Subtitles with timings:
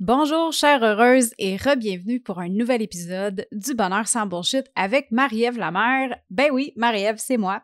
[0.00, 5.58] Bonjour, chère heureuse, et re-bienvenue pour un nouvel épisode du Bonheur sans Bullshit avec Marie-Ève
[5.58, 6.16] Lamère.
[6.30, 7.62] Ben oui, Marie-Ève, c'est moi.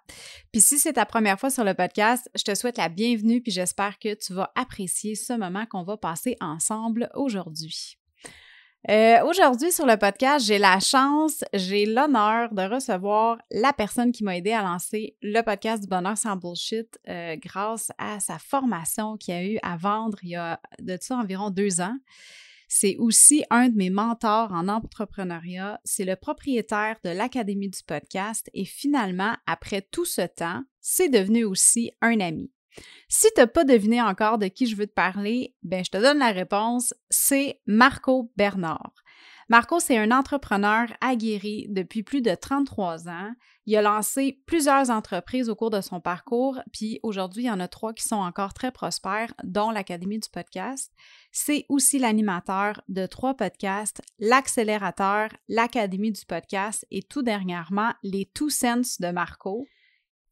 [0.53, 3.51] Puis si c'est ta première fois sur le podcast, je te souhaite la bienvenue, puis
[3.51, 7.99] j'espère que tu vas apprécier ce moment qu'on va passer ensemble aujourd'hui.
[8.88, 14.22] Euh, aujourd'hui, sur le podcast, j'ai la chance, j'ai l'honneur de recevoir la personne qui
[14.22, 19.16] m'a aidé à lancer le podcast du bonheur sans bullshit euh, grâce à sa formation
[19.16, 21.96] qu'il a eu à vendre il y a de ça environ deux ans.
[22.69, 25.80] C'est aussi un de mes mentors en entrepreneuriat.
[25.84, 31.45] C'est le propriétaire de l'Académie du podcast et finalement, après tout ce temps, c'est devenu
[31.45, 32.52] aussi un ami.
[33.09, 35.96] Si tu n'as pas deviné encore de qui je veux te parler, ben je te
[35.96, 38.92] donne la réponse, c'est Marco Bernard.
[39.51, 43.32] Marco, c'est un entrepreneur aguerri depuis plus de 33 ans.
[43.64, 47.60] Il a lancé plusieurs entreprises au cours de son parcours, puis aujourd'hui, il y en
[47.60, 50.92] a trois qui sont encore très prospères, dont l'Académie du podcast.
[51.32, 58.51] C'est aussi l'animateur de trois podcasts, l'accélérateur, l'Académie du podcast et tout dernièrement, les Two
[58.51, 59.66] Cents de Marco.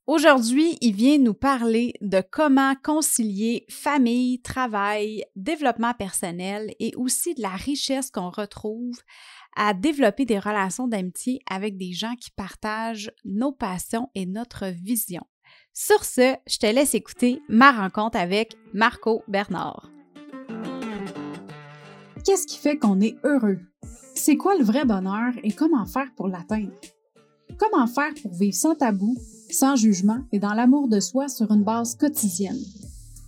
[0.07, 7.43] Aujourd'hui, il vient nous parler de comment concilier famille, travail, développement personnel et aussi de
[7.43, 9.01] la richesse qu'on retrouve
[9.57, 15.23] à développer des relations d'amitié avec des gens qui partagent nos passions et notre vision.
[15.73, 19.91] Sur ce, je te laisse écouter ma rencontre avec Marco Bernard.
[22.25, 23.59] Qu'est-ce qui fait qu'on est heureux?
[24.15, 26.71] C'est quoi le vrai bonheur et comment faire pour l'atteindre?
[27.59, 29.17] Comment faire pour vivre sans tabou,
[29.51, 32.59] sans jugement et dans l'amour de soi sur une base quotidienne?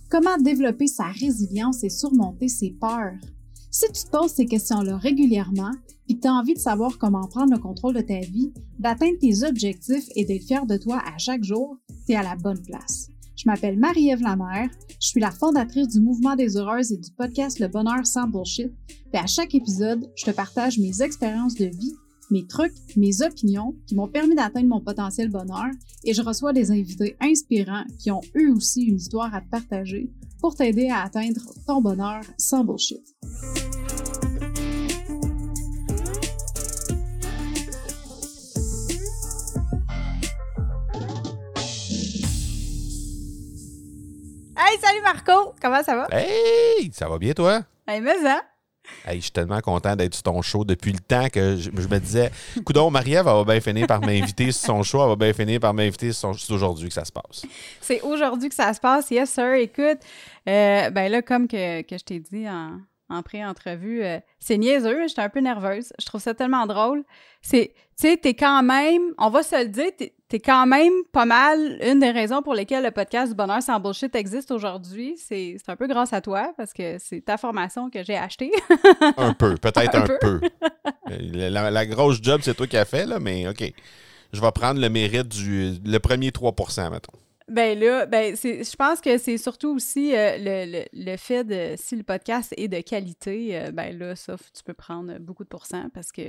[0.09, 3.13] Comment développer sa résilience et surmonter ses peurs?
[3.71, 5.71] Si tu te poses ces questions-là régulièrement
[6.07, 9.17] et que tu as envie de savoir comment prendre le contrôle de ta vie, d'atteindre
[9.19, 12.61] tes objectifs et d'être fier de toi à chaque jour, tu es à la bonne
[12.61, 13.09] place.
[13.35, 14.69] Je m'appelle Marie-Ève Lamère,
[15.01, 18.71] je suis la fondatrice du Mouvement des Heureuses et du podcast Le Bonheur sans Bullshit.
[19.13, 21.95] Et à chaque épisode, je te partage mes expériences de vie
[22.31, 25.65] mes trucs, mes opinions qui m'ont permis d'atteindre mon potentiel bonheur
[26.03, 30.09] et je reçois des invités inspirants qui ont eux aussi une histoire à te partager
[30.39, 33.01] pour t'aider à atteindre ton bonheur sans bullshit.
[44.55, 45.53] Hey, salut Marco!
[45.59, 46.07] Comment ça va?
[46.11, 46.91] Hey!
[46.93, 47.63] Ça va bien, toi?
[47.87, 48.43] Hey, mais ça!
[49.07, 52.31] Je suis tellement content d'être sur ton show depuis le temps que je, me disais,
[52.65, 55.73] Coudon, Marie-Ève, va bien finir par m'inviter sur son show, elle va bien finir par
[55.73, 57.45] m'inviter sur son C'est aujourd'hui que ça se passe.
[57.81, 59.53] C'est aujourd'hui que ça se passe, yes, sir.
[59.53, 59.99] Écoute,
[60.47, 62.79] euh, ben là, comme que, que je t'ai dit en,
[63.09, 64.03] en pré-entrevue.
[64.03, 65.91] Euh, c'est niaiseux, j'étais un peu nerveuse.
[65.99, 67.03] Je trouve ça tellement drôle.
[67.41, 70.93] C'est, tu sais, t'es quand même, on va se le dire, t'es, es quand même
[71.11, 75.15] pas mal une des raisons pour lesquelles le podcast du bonheur sans bullshit existe aujourd'hui.
[75.17, 78.51] C'est, un peu grâce à toi parce que c'est ta formation que j'ai achetée.
[79.17, 80.41] un peu, peut-être un, peu.
[81.09, 83.73] La, grosse job, c'est toi qui as fait, là, mais OK.
[84.31, 87.17] Je vais prendre le mérite du le premier 3% mettons.
[87.49, 92.03] Ben là, ben je pense que c'est surtout aussi euh, le, fait de si le
[92.03, 96.11] podcast est de qualité, euh, ben là, ça, tu peux prendre beaucoup de pourcents parce
[96.11, 96.21] que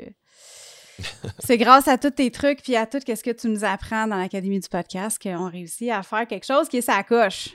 [1.39, 4.17] c'est grâce à tous tes trucs puis à tout ce que tu nous apprends dans
[4.17, 7.51] l'Académie du podcast qu'on réussit à faire quelque chose qui est sa coche.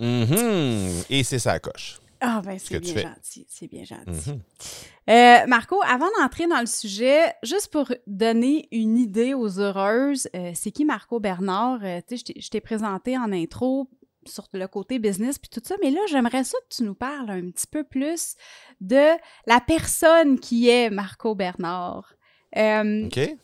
[0.00, 1.06] Mm-hmm.
[1.10, 1.98] Et c'est sa coche.
[2.20, 3.46] Ah, ben c'est bien gentil.
[3.48, 4.30] C'est bien gentil.
[4.30, 4.40] Mhm.
[5.10, 10.52] Euh, Marco, avant d'entrer dans le sujet, juste pour donner une idée aux heureuses, euh,
[10.54, 11.80] c'est qui Marco Bernard?
[11.82, 13.88] Euh, je t'ai présenté en intro
[14.24, 17.30] sur le côté business puis tout ça, mais là, j'aimerais ça que tu nous parles
[17.30, 18.34] un petit peu plus
[18.80, 19.12] de
[19.46, 22.15] la personne qui est Marco Bernard.
[22.56, 23.36] OK.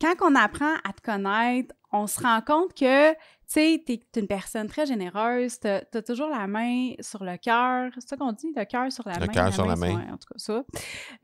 [0.00, 4.26] Quand on apprend à te connaître, on se rend compte que tu sais, t'es une
[4.26, 8.52] personne très généreuse, t'as as toujours la main sur le cœur, c'est ça qu'on dit,
[8.56, 9.26] le cœur sur la main.
[9.26, 10.06] Le cœur sur la main.
[10.12, 10.64] en tout cas, ça.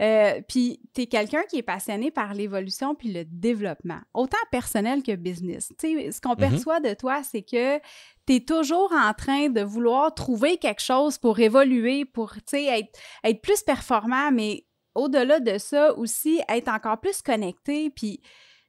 [0.02, 5.16] Euh, puis t'es quelqu'un qui est passionné par l'évolution puis le développement, autant personnel que
[5.16, 5.72] business.
[5.78, 6.50] Tu sais, ce qu'on mm-hmm.
[6.50, 7.78] perçoit de toi, c'est que
[8.26, 12.64] tu es toujours en train de vouloir trouver quelque chose pour évoluer, pour, tu sais,
[12.66, 18.20] être, être plus performant, mais au-delà de ça aussi, être encore plus connecté, puis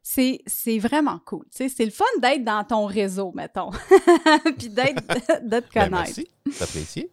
[0.04, 1.46] c'est, vraiment cool.
[1.50, 3.70] C'est le fun d'être dans ton réseau, mettons.
[4.58, 5.08] Puis d'être,
[5.44, 5.92] de te ben, connaître.
[5.92, 6.28] merci,
[6.58, 7.10] t'apprécies.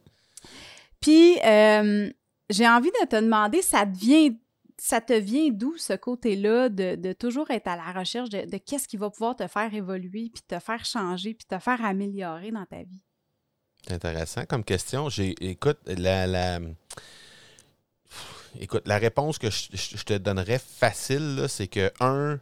[1.00, 2.10] Puis, euh,
[2.50, 4.31] j'ai envie de te demander, ça te vient,
[4.78, 8.96] ça te vient d'où ce côté-là de, toujours être à la recherche de, qu'est-ce qui
[8.96, 12.78] va pouvoir te faire évoluer, puis te faire changer, puis te faire améliorer dans ta
[12.78, 13.04] vie?
[13.87, 15.08] C'est intéressant comme question.
[15.08, 16.58] J'ai, écoute, la,
[18.61, 22.39] écoute, la réponse que je, te donnerais facile, c'est que, un,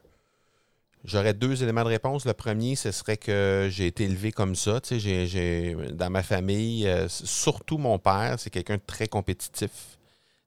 [1.06, 2.24] J'aurais deux éléments de réponse.
[2.26, 4.80] Le premier, ce serait que j'ai été élevé comme ça.
[4.80, 9.70] Tu sais, dans ma famille, euh, surtout mon père, c'est quelqu'un de très compétitif.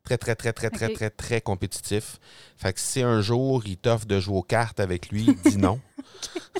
[0.04, 2.20] Très, très, très, très, très, très, très compétitif.
[2.58, 5.80] Fait que si un jour il t'offre de jouer aux cartes avec lui, dis non.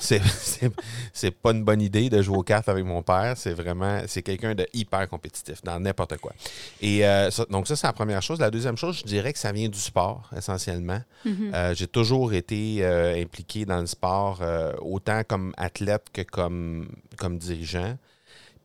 [0.00, 3.34] C'est- pas une bonne idée de jouer aux cartes avec mon père.
[3.36, 6.32] C'est vraiment, c'est quelqu'un de hyper compétitif dans n'importe quoi.
[6.80, 8.38] Et euh, ça- donc ça, c'est la première chose.
[8.38, 11.00] La deuxième chose, je dirais que ça vient du sport, essentiellement.
[11.24, 11.52] Mhm.
[11.54, 14.42] Euh, j'ai toujours été euh, impliqué dans le sport,
[14.82, 16.88] autant comme athlète que comme,
[17.18, 17.96] comme dirigeant.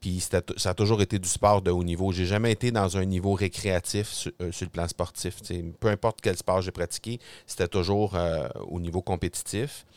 [0.05, 2.11] Puis ça a toujours été du sport de haut niveau.
[2.11, 5.37] J'ai jamais été dans un niveau récréatif sur, euh, sur le plan sportif.
[5.79, 9.87] Peu importe quel sport j'ai pratiqué, c'était toujours euh, au niveau compétitif.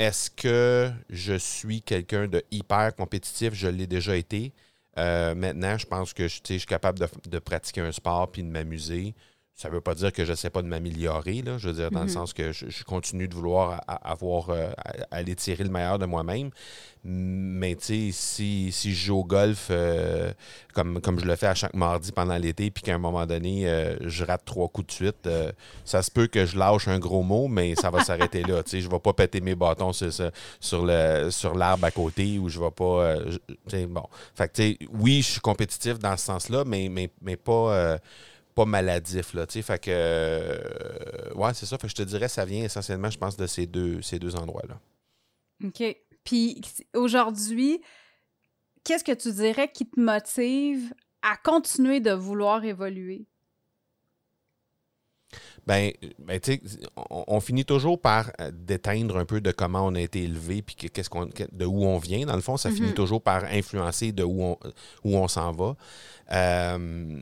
[0.00, 3.54] Est-ce que je suis quelqu'un de hyper compétitif?
[3.54, 4.52] Je l'ai déjà été.
[4.98, 8.48] Euh, maintenant, je pense que je suis capable de, de pratiquer un sport puis de
[8.48, 9.14] m'amuser.
[9.60, 11.42] Ça ne veut pas dire que je ne sais pas de m'améliorer.
[11.42, 11.58] là.
[11.58, 12.12] Je veux dire, dans le Mhm.
[12.12, 16.06] sens que je, je continue de vouloir avoir, euh, à- aller tirer le meilleur de
[16.06, 16.50] moi-même.
[17.02, 20.32] Mais tu sais, si, si je joue au golf euh,
[20.74, 23.68] comme, comme je le fais à chaque mardi pendant l'été, puis qu'à un moment donné,
[23.68, 25.50] euh, je rate trois coups de suite, euh,
[25.84, 28.62] ça se peut que je lâche un gros mot, mais ça va s'arrêter là.
[28.62, 32.38] Tu sais, je ne vais pas péter mes bâtons sur, le, sur l'arbre à côté
[32.38, 32.84] ou je vais pas.
[32.84, 34.04] euh, je- tu sais, bon.
[34.36, 37.98] Fait que, tu sais, oui, je suis compétitif dans ce sens-là, mais, mais, mais pas.
[38.58, 42.02] Pas maladif, là, tu sais, fait que, euh, ouais, c'est ça, fait que je te
[42.02, 44.80] dirais, ça vient essentiellement, je pense, de ces deux, ces deux endroits-là.
[45.64, 45.96] OK.
[46.24, 46.60] Puis
[46.94, 47.80] aujourd'hui,
[48.82, 53.26] qu'est-ce que tu dirais qui te motive à continuer de vouloir évoluer?
[55.66, 56.60] Ben, ben tu sais,
[57.10, 60.62] on, on finit toujours par euh, déteindre un peu de comment on a été élevé,
[60.62, 62.24] puis que- qu'est-ce qu'on, de où on vient.
[62.24, 62.94] Dans le fond, ça finit Mhm.
[62.94, 64.58] toujours par influencer de où on,
[65.04, 65.76] où on s'en va.
[66.32, 67.20] Euh,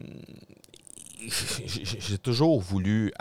[1.67, 3.13] j'ai toujours voulu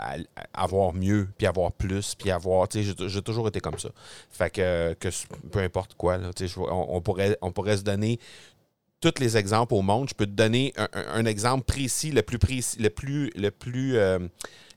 [0.52, 3.90] avoir mieux, puis avoir plus, puis avoir, j'ai- toujours été comme ça.
[4.30, 5.08] Fait que, que
[5.50, 6.30] peu importe quoi, là,
[6.70, 8.18] on pourrait, on pourrait se donner
[9.00, 10.08] tous les exemples au monde.
[10.08, 13.50] Je peux te donner un, un- un exemple précis, le plus précis, le plus, le
[13.50, 14.18] plus, euh,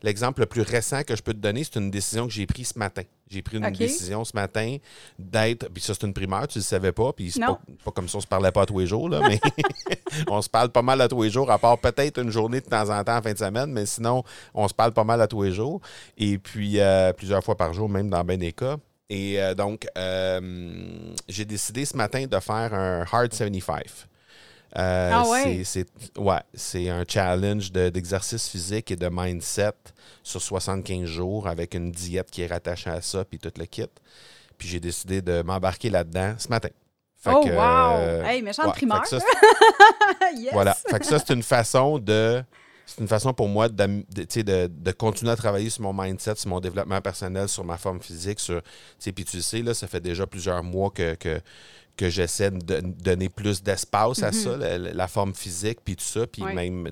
[0.03, 2.69] l'exemple le plus récent que je peux te donner, c'est une décision que j'ai prise
[2.73, 3.03] ce matin.
[3.29, 4.77] J'ai pris une décision ce matin
[5.19, 8.09] d'être, puis ça c'est une primaire, tu le savais pas, puis c'est pas, pas comme
[8.09, 9.39] ça on se parlait pas à tous les jours, là, mais
[10.27, 12.65] on se parle pas mal à tous les jours, à part peut-être une journée de
[12.65, 14.23] temps en temps en fin de semaine, mais sinon
[14.55, 15.79] on se parle pas mal à tous les jours,
[16.17, 18.77] et puis euh, plusieurs fois par jour, même dans bien des cas.
[19.09, 23.81] Et euh, donc, euh, j'ai décidé ce matin de faire un Hard 75.
[24.77, 25.63] Euh, Ah ouais?
[25.63, 29.71] c'est- C'est ouais, c'est un challenge de- d'exercice physique et de mindset
[30.21, 33.87] sur 75 jours avec une diète qui est rattachée à ça, puis tout le kit.
[34.59, 36.69] Puis j'ai décidé de m'embarquer là-dedans ce matin.
[37.17, 38.25] Fait oh, que, wow!
[38.25, 39.25] hey, méchante ouais, fait ça,
[40.37, 40.53] yes!
[40.53, 40.73] voilà.
[40.73, 42.43] Fait que ça, c'est une façon de.
[42.89, 46.99] C'est une façon pour moi de, continuer à travailler sur mon mindset, sur mon développement
[47.01, 48.39] personnel, sur ma forme physique.
[48.39, 48.61] Sur,
[48.99, 51.39] puis tu le sais, là, ça fait déjà plusieurs mois que, que,
[51.95, 56.03] que j'essaie de don- donner plus d'espace à ça, la, la forme physique, puis tout
[56.03, 56.89] ça, puis même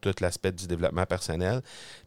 [0.00, 1.62] tout l'aspect du développement personnel.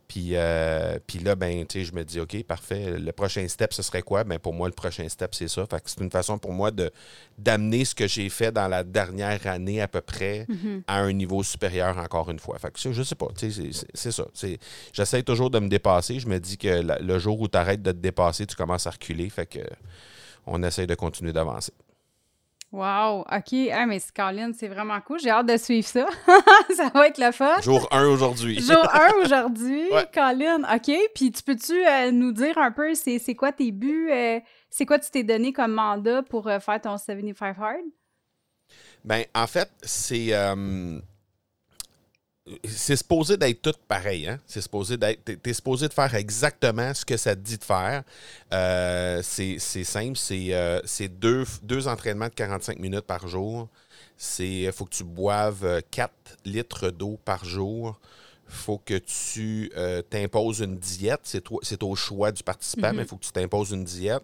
[0.07, 2.97] Puis, euh, puis là, ben, je me dis, OK, parfait.
[2.97, 4.23] Le prochain step, ce serait quoi?
[4.23, 5.65] Ben, pour moi, le prochain step, c'est ça.
[5.65, 6.91] Fait que c'est une façon pour moi de
[7.37, 10.83] d'amener ce que j'ai fait dans la dernière année à peu près Mhm.
[10.87, 12.57] à un niveau supérieur encore une fois.
[12.57, 14.25] Fait que ça, je sais pas, c'est- c'est c'est ça.
[14.33, 14.57] C'est-
[14.93, 16.19] J'essaie toujours de me dépasser.
[16.19, 18.87] Je me dis que la- le jour où tu arrêtes de te dépasser, tu commences
[18.87, 19.29] à reculer.
[19.29, 19.59] Fait que
[20.45, 21.73] on essaie de continuer d'avancer.
[22.71, 23.21] Wow!
[23.21, 23.55] OK.
[23.71, 25.19] Ah, mais Colin, c'est vraiment cool.
[25.19, 26.05] J'ai hâte de suivre ça.
[26.75, 27.61] ça va être le fun.
[27.61, 28.59] Jour 1 aujourd'hui.
[28.61, 30.05] Jour 1 aujourd'hui, Ouais.
[30.13, 30.63] Colin.
[30.75, 30.91] OK.
[31.15, 34.09] Puis tu peux-tu euh, nous dire un peu, c'est quoi tes buts?
[34.11, 37.77] euh, c'est quoi tu t'es donné comme mandat pour euh, faire ton 75 Hard?
[39.05, 40.33] Ben, en fait, c'est.
[42.47, 44.39] Euh, c'est supposé d'être tout pareil, hein?
[44.45, 45.23] C'est supposé d'être.
[45.23, 48.03] T'es, supposé de faire exactement ce que ça te dit de faire.
[48.53, 53.67] Euh, c'est, simple, c'est, euh, c'est deux, deux entraînements de 45 minutes par jour.
[54.17, 54.71] C'est.
[54.71, 56.11] faut que tu boives 4
[56.45, 57.99] litres d'eau par jour.
[58.47, 61.21] faut que tu euh, t'imposes une diète.
[61.23, 64.23] C'est, au choix du participant, mais il faut que tu t'imposes une diète.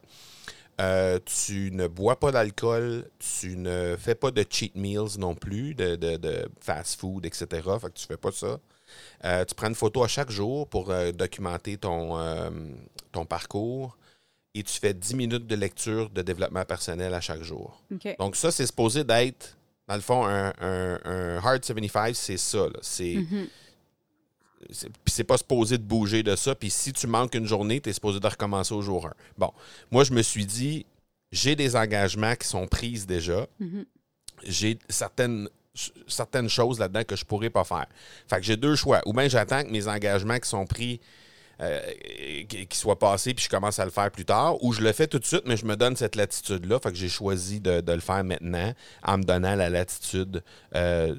[0.81, 5.75] Euh, tu ne bois pas d'alcool, tu ne fais pas de cheat meals non plus,
[5.75, 7.45] de, de- de fast food, etc.
[7.79, 8.59] Fait que tu fais pas ça.
[9.25, 12.17] Euh, tu prends une photo à chaque jour pour euh, documenter ton,
[13.11, 13.97] ton parcours
[14.55, 17.81] et tu fais 10 minutes de lecture de développement personnel à chaque jour.
[18.19, 19.55] Donc ça, c'est supposé d'être,
[19.87, 22.65] dans le fond, un, un- un Hard 75, c'est ça.
[22.81, 23.47] C'est, Mhm.
[25.05, 26.55] C'est pas supposé de bouger de ça.
[26.55, 29.13] Puis si tu manques une journée, tu es supposé de recommencer au jour 1.
[29.37, 29.51] Bon,
[29.91, 30.85] moi, je me suis dit,
[31.31, 33.47] j'ai des engagements qui sont prises déjà.
[33.59, 33.85] Mhm.
[34.43, 35.49] J'ai certaines,
[36.07, 37.87] certaines choses là-dedans que je pourrais pas faire.
[38.27, 39.01] Fait que j'ai deux choix.
[39.05, 40.99] Ou bien j'attends que mes engagements qui sont pris
[41.61, 41.79] euh,
[42.47, 44.91] qui qui soit passé puis je commence à le faire plus tard, ou je le
[44.91, 46.79] fais tout de suite, mais je me donne cette latitude-là.
[46.79, 50.43] Fait que j'ai choisi de, de le faire maintenant en me donnant la latitude
[50.75, 51.15] euh,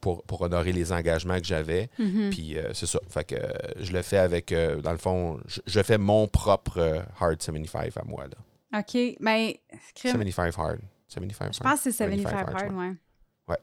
[0.00, 1.88] pour, pour honorer les engagements que j'avais.
[1.98, 2.30] Mhm.
[2.30, 3.00] Puis euh, c'est ça.
[3.08, 3.48] Fait que euh,
[3.78, 7.40] je le fais avec, euh, dans le fond, je, je fais mon propre euh, Hard
[7.42, 8.24] 75 à moi.
[8.24, 8.80] Là.
[8.80, 9.16] OK.
[9.20, 9.52] Ben,
[9.94, 10.78] crime, 75 Hard.
[11.08, 12.92] 75 je pense que c'est 75 75 hard, ouais.
[13.48, 13.56] Ouais.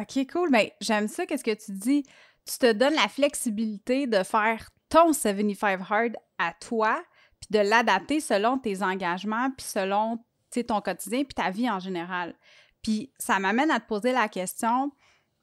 [0.00, 0.50] OK, cool.
[0.52, 1.26] Ben, j'aime ça.
[1.26, 2.04] Qu'est-ce que tu dis?
[2.44, 7.02] Tu te donnes la flexibilité de faire ton 75 hard à toi,
[7.40, 10.18] puis de l'adapter selon tes engagements, puis selon
[10.66, 12.34] ton quotidien, puis ta vie en général.
[12.82, 14.92] Puis ça m'amène à te poser la question,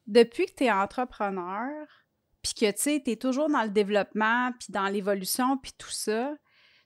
[0.08, 1.70] depuis que tu es entrepreneur,
[2.42, 6.34] puis que tu es toujours dans le développement, puis dans l'évolution, puis tout ça,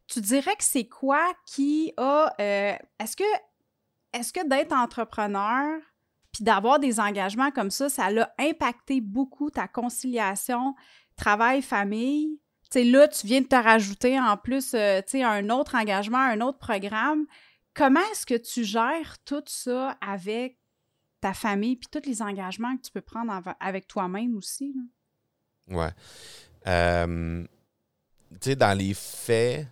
[0.07, 2.33] tu dirais que c'est quoi qui a...
[2.39, 3.23] euh, est-ce que,
[4.13, 5.79] est-ce que d'être entrepreneur,
[6.31, 10.75] puis d'avoir des engagements comme ça, ça l'a impacté beaucoup ta conciliation
[11.15, 12.39] travail-famille?
[12.69, 16.17] Sais, là, tu viens de te rajouter en plus, euh, tu sais, un autre engagement,
[16.19, 17.25] un autre programme.
[17.73, 20.57] Comment est-ce que tu gères tout ça avec
[21.21, 24.73] ta famille puis tous les engagements que tu peux prendre av- avec toi-même aussi?
[25.69, 25.77] là?
[25.77, 25.91] Ouais.
[26.67, 27.43] Euh,
[28.33, 29.67] tu sais, dans les faits,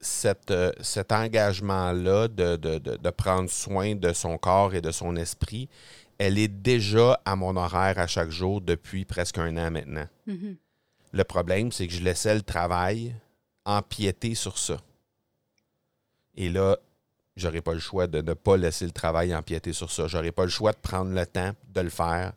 [0.00, 4.90] cet, euh, cet engagement-là de, de- de- de prendre soin de son corps et de
[4.90, 5.68] son esprit,
[6.18, 10.06] elle est déjà à mon horaire à chaque jour depuis presque un an maintenant.
[10.26, 10.56] Mhm.
[11.12, 13.14] Le problème, c'est que je laissais le travail
[13.64, 14.76] empiéter sur ça.
[16.36, 16.76] Et là,
[17.36, 20.06] j'aurais pas le choix de ne pas laisser le travail empiéter sur ça.
[20.06, 22.32] J'aurais pas le choix de prendre le temps de le faire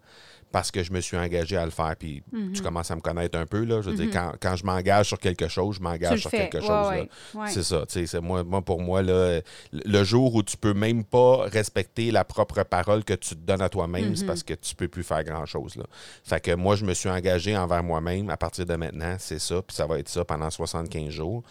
[0.53, 1.93] parce que je me suis engagé à le faire.
[1.99, 2.53] Puis Mhm.
[2.53, 3.65] tu commences à me connaître un peu.
[3.65, 3.81] Là.
[3.81, 4.01] Je veux Mhm.
[4.03, 6.47] dire, quand, quand je m'engage sur quelque chose, je m'engage sur fais.
[6.47, 6.87] quelque Ouais, chose.
[6.89, 7.47] ouais, ouais.
[7.49, 7.83] C'est ça.
[7.89, 9.41] c'est moi, moi, pour moi, là,
[9.73, 13.61] le jour où tu peux même pas respecter la propre parole que tu te donnes
[13.63, 14.15] à toi-même, Mhm.
[14.15, 15.75] c'est parce que tu peux plus faire grand-chose.
[16.23, 19.61] Fait que moi, je me suis engagé envers moi-même à partir de maintenant, c'est ça,
[19.63, 21.43] puis ça va être ça pendant 75 jours.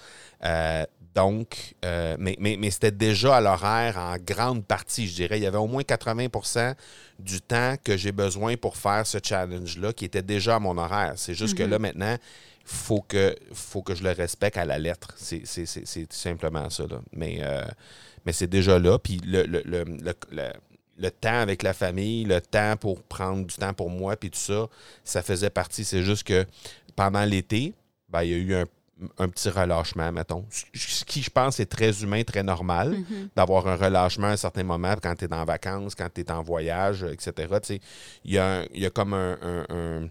[0.45, 5.39] Euh, donc, euh, mais, mais, mais c'était déjà à l'horaire en grande partie, je dirais.
[5.39, 6.75] Il y avait au moins 80%
[7.19, 11.13] du temps que j'ai besoin pour faire ce challenge-là qui était déjà à mon horaire.
[11.17, 11.71] C'est juste que Mhm.
[11.71, 12.17] là, maintenant,
[12.65, 15.09] faut que, faut que je le respecte à la lettre.
[15.17, 16.85] C'est tout simplement ça.
[16.85, 17.01] Là.
[17.13, 17.63] Mais, euh,
[18.25, 18.99] mais c'est déjà là.
[18.99, 20.53] Puis le, le, le, le- le-
[20.99, 24.39] le temps avec la famille, le temps pour prendre du temps pour moi, puis tout
[24.39, 24.69] ça,
[25.05, 25.85] ça faisait partie.
[25.85, 26.47] C'est juste que
[26.95, 27.75] pendant l'été,
[28.09, 28.65] ben, il y a eu un,
[29.19, 30.45] un petit relâchement, mettons.
[30.51, 33.29] Ce- qui, je pense, est très humain, très normal Mhm.
[33.37, 36.31] d'avoir un relâchement à un certain moment quand tu es en vacances, quand tu es
[36.31, 37.81] en voyage, etc.
[38.25, 38.39] Il y, y
[38.87, 40.09] a comme un, un- un-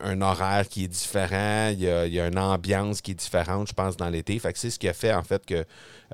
[0.00, 3.68] un horaire qui est différent, il y a, y a une ambiance qui est différente,
[3.68, 4.38] je pense, dans l'été.
[4.38, 5.64] Fait que c'est ce qui a fait, en fait, que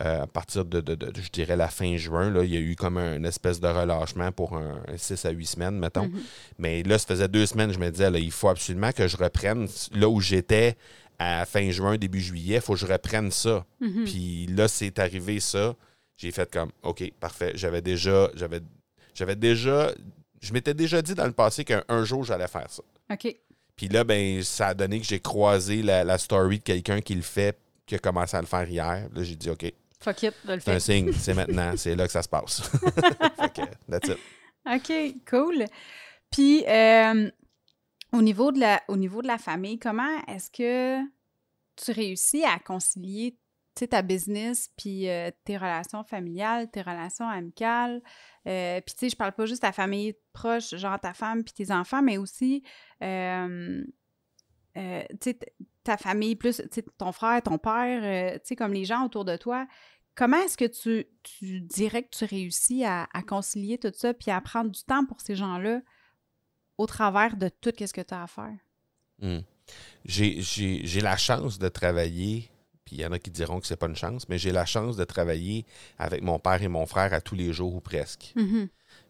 [0.00, 2.74] euh, à partir de, de- de- je dirais, la fin juin, il y a eu
[2.74, 6.06] comme un- une espèce de relâchement pour un, 6 à 8 semaines, mettons.
[6.08, 6.20] Mhm.
[6.58, 9.16] Mais là, ça faisait deux semaines, je me disais, là, il faut absolument que je
[9.16, 10.76] reprenne là où j'étais
[11.18, 13.64] à fin juin, début juillet, il faut que je reprenne ça.
[13.80, 14.04] Mhm.
[14.04, 15.74] Puis là, c'est arrivé ça.
[16.16, 17.52] J'ai fait comme, OK, parfait.
[17.54, 18.60] J'avais déjà, j'avais,
[19.14, 19.92] j'avais déjà,
[20.40, 22.82] je m'étais déjà dit dans le passé qu'un un jour, j'allais faire ça.
[23.12, 23.36] OK.
[23.76, 27.14] Puis là, ben, ça a donné que j'ai croisé la, la story de quelqu'un qui
[27.14, 29.08] le fait, qui a commencé à le faire hier.
[29.12, 29.72] Là, j'ai dit, OK,
[30.04, 32.60] Fuck it, le c'est un signe, c'est maintenant, c'est là que ça se passe.
[32.70, 34.18] fait que, that's it.
[34.66, 35.64] OK, cool.
[36.30, 37.30] Puis, euh,
[38.14, 41.04] au, niveau de la, au niveau de la famille, comment est-ce que
[41.76, 43.36] tu réussis à concilier
[43.90, 48.00] ta business, puis euh, tes relations familiales, tes relations amicales?
[48.46, 51.52] Euh, puis, tu sais, je parle pas juste ta famille proche, genre ta femme puis
[51.54, 52.62] tes enfants, mais aussi,
[53.02, 53.82] euh,
[54.74, 54.82] tu
[55.20, 55.38] sais,
[55.82, 56.62] ta famille, plus,
[56.98, 59.66] ton frère, ton père, tu sais, comme les gens autour de toi.
[60.14, 64.30] Comment est-ce que tu, tu dirais que tu réussis à, à concilier tout ça puis
[64.30, 65.80] à prendre du temps pour ces gens-là
[66.78, 68.56] au travers de tout ce que tu as à faire?
[69.20, 69.40] Hmm.
[70.04, 72.50] J'ai, la chance de travailler,
[72.84, 74.66] puis il y en a qui diront que c'est pas une chance, mais j'ai la
[74.66, 75.64] chance de travailler
[75.98, 78.34] avec mon père et mon frère à tous les jours ou presque.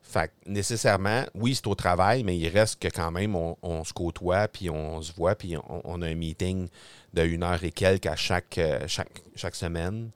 [0.03, 3.83] Fait que nécessairement, oui, c'est au travail, mais il reste que quand même, on, on
[3.85, 6.69] se côtoie, puis on se voit, puis on, on a un meeting
[7.15, 10.11] de une heure et quelques à chaque, euh, chaque, chaque semaine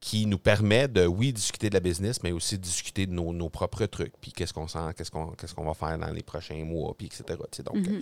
[0.00, 3.50] qui nous permet de, oui, discuter de la business, mais aussi discuter de nos, nos
[3.50, 6.64] propres trucs, puis qu'est-ce qu'on sent, qu'est-ce qu'on, qu'est-ce qu'on va faire dans les prochains
[6.64, 7.24] mois, puis etc.
[7.64, 8.00] Donc, Mhm.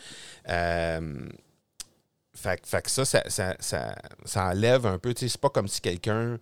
[0.48, 1.28] euh,
[2.34, 5.12] fait, fait que ça, ça, ça, ça, ça enlève un peu.
[5.12, 6.38] tu sais, C'est pas comme si quelqu'un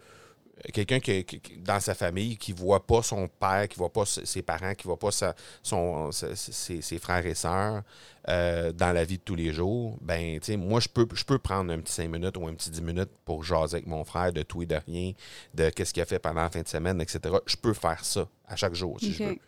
[0.73, 4.43] quelqu'un qui, qui- dans sa famille qui voit pas son père, qui voit pas ses
[4.43, 7.83] parents, qui voit pas sa- son, sa- ses, ses frères et sœurs
[8.29, 11.25] euh, dans la vie de tous les jours, ben, tu sais, moi, je peux, je
[11.25, 14.05] peux prendre un petit 5 minutes ou un petit 10 minutes pour jaser avec mon
[14.05, 15.13] frère de tout et de rien,
[15.55, 17.21] de qu'est-ce qu'il a fait pendant la fin de semaine, etc.
[17.47, 19.39] Je peux faire ça à chaque jour, si je veux.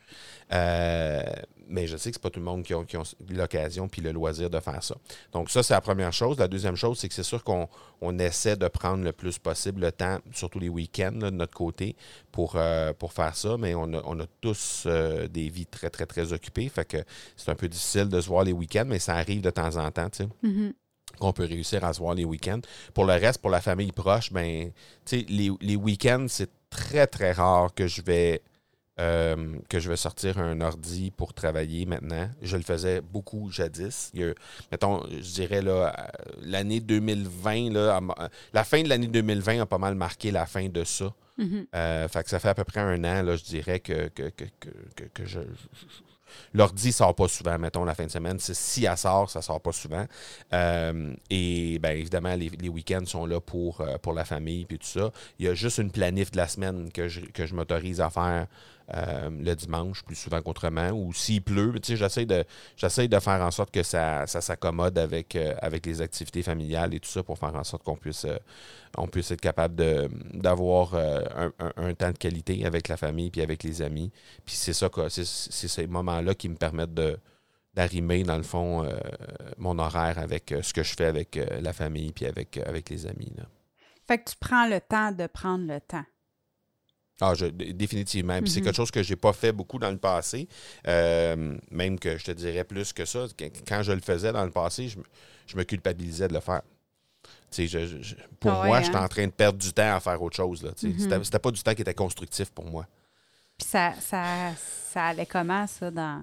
[0.53, 1.23] Euh,
[1.69, 2.97] mais je sais que c'est pas tout le monde qui a, qui
[3.31, 4.97] l'occasion puis le loisir de faire ça.
[5.33, 6.39] Donc, ça, c'est la première chose.
[6.39, 7.69] La deuxième chose, c'est que c'est sûr qu'on
[8.01, 11.55] on essaie de prendre le plus possible le temps, surtout les week-ends, là, de notre
[11.55, 11.97] côté,
[12.33, 13.57] pour, euh, pour faire ça.
[13.59, 16.69] Mais on a, on a tous euh, des vies très, très, très occupées.
[16.69, 16.99] Fait que
[17.37, 19.91] c'est un peu difficile de se voir les week-ends, mais ça arrive de temps en
[19.91, 20.73] temps, tu sais Mhm.
[21.19, 22.61] qu'on peut réussir à se voir les week-ends.
[22.95, 24.71] Pour le reste, pour la famille proche, ben,
[25.05, 28.43] tu sais, les, les week-ends, c'est très, très rare que je vais
[29.01, 32.29] euh, que je vais sortir un ordi pour travailler maintenant.
[32.43, 34.11] Je le faisais beaucoup jadis.
[34.15, 34.35] Il y a-
[34.73, 36.07] mettons, je dirais là, euh,
[36.43, 40.47] l'année 2020, là, à ma- la fin de l'année 2020 a pas mal marqué la
[40.47, 41.13] fin de ça.
[41.37, 41.67] Mhm.
[41.75, 44.31] Euh, fait que ça fait à peu près un an, là, je dirais, que, que,
[44.31, 44.45] que,
[44.97, 45.41] que, que- je.
[46.53, 48.39] L'ordi sort pas souvent, mettons, la fin de semaine.
[48.39, 50.05] Si elle sort, ça sort pas souvent.
[50.53, 54.79] Euh, et bien évidemment, les, les week-ends sont là pour, euh, pour la famille puis
[54.79, 55.11] tout ça.
[55.39, 58.11] Il y a juste une planif de la semaine que je, que je m'autorise à
[58.11, 58.47] faire
[58.95, 60.91] euh, le dimanche, plus souvent qu'autrement.
[60.91, 62.45] Ou s'il pleut, j'essaie de,
[62.81, 67.01] de faire en sorte que ça, ça s'accommode avec, euh, avec les activités familiales et
[67.01, 68.37] tout ça pour faire en sorte qu'on puisse, euh,
[69.13, 69.77] puisse être capable
[70.33, 74.11] d'avoir un, un- temps de qualité avec la famille puis avec les amis.
[74.45, 77.19] Puis c'est ça, c'est, ces moments-là qui me permettent de
[77.75, 78.89] d'arrimer, dans le fond,
[79.57, 83.33] mon horaire avec ce que je fais avec la famille puis avec, avec les amis.
[83.37, 83.45] là.
[84.09, 86.05] Fait que tu prends le temps de prendre le temps.
[87.21, 88.39] Ah, je, définitivement.
[88.41, 88.67] Puis c'est Mhm.
[88.67, 90.47] quelque chose que j'ai pas fait beaucoup dans le passé.
[90.87, 93.27] Euh, même que je te dirais plus que ça.
[93.37, 95.05] Qu- Quand je le faisais dans le passé, je, me-
[95.47, 96.63] je me culpabilisais de le faire.
[97.51, 98.83] Je- je- pour Ah ouais, moi, hein?
[98.83, 100.63] j'étais en train de perdre du temps à faire autre chose.
[100.83, 100.99] Mhm.
[100.99, 102.87] C'était c'était pas du temps qui était constructif pour moi.
[103.59, 104.53] Puis ça, ça,
[104.93, 106.23] ça allait comment, ça, dans,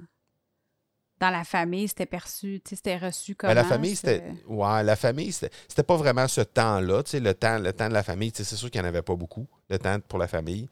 [1.25, 1.87] dans la famille?
[1.87, 3.53] C'était perçu, c'était reçu comment?
[3.53, 4.23] Ben, la famille, c'était.
[4.47, 7.03] Ouais, la famille, c'était pas vraiment ce temps-là.
[7.13, 9.47] Le temps, le temps de la famille, c'est sûr qu'il n'y en avait pas beaucoup,
[9.69, 10.67] le temps pour la famille.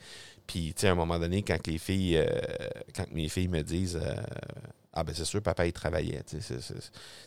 [0.46, 2.26] Puis, tu sais, à un moment donné, quand les filles, euh,
[2.96, 4.16] quand mes filles me disent euh,
[4.92, 6.22] Ah, ben c'est sûr, papa, il travaillait.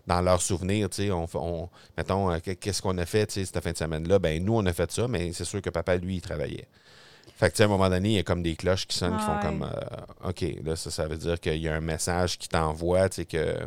[0.06, 3.76] Dans leurs souvenirs, tu sais, on, mettons, euh, qu'est-ce qu'on a fait, cette fin de
[3.76, 4.18] semaine-là?
[4.18, 6.68] Ben, nous, on a fait ça, mais c'est sûr que papa, lui, il travaillait.
[7.34, 8.96] Fait que, tu sais, à un moment donné, il y a comme des cloches qui
[8.96, 11.80] sonnent, qui font comme euh, OK, là, ça, ça veut dire qu'il y a un
[11.80, 13.66] message qui t'envoie, tu sais, que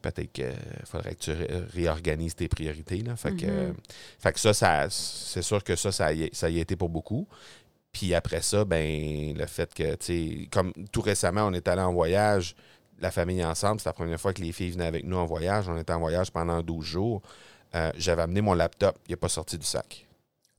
[0.00, 0.52] peut-être qu'il
[0.84, 2.98] faudrait que tu ré- réorganises tes priorités.
[3.02, 3.14] Là.
[3.16, 3.50] Fait, que, Mhm.
[3.52, 3.72] euh,
[4.18, 6.74] fait que ça, ça c'est sûr que ça, ça y, a- ça y a été
[6.76, 7.28] pour beaucoup.
[7.92, 10.06] Puis après ça, ben le fait que, tu
[10.40, 12.56] sais, comme tout récemment, on est allé en voyage,
[13.00, 15.68] la famille ensemble, c'est la première fois que les filles venaient avec nous en voyage.
[15.68, 17.20] On était en voyage pendant 12 jours.
[17.74, 20.06] Euh, J'avais amené mon laptop, il n'est pas sorti du sac.